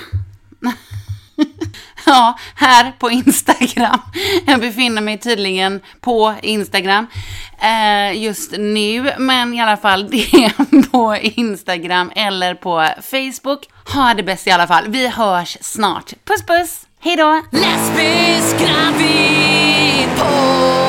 [2.07, 4.01] Ja, här på Instagram.
[4.47, 7.07] Jag befinner mig tydligen på Instagram
[7.61, 10.53] eh, just nu, men i alla fall det
[10.91, 13.69] på Instagram eller på Facebook.
[13.95, 14.85] Ha det bäst i alla fall.
[14.89, 16.13] Vi hörs snart.
[16.25, 16.87] Puss puss!
[17.01, 17.43] Hejdå!
[17.53, 20.82] Lesbisk gravid på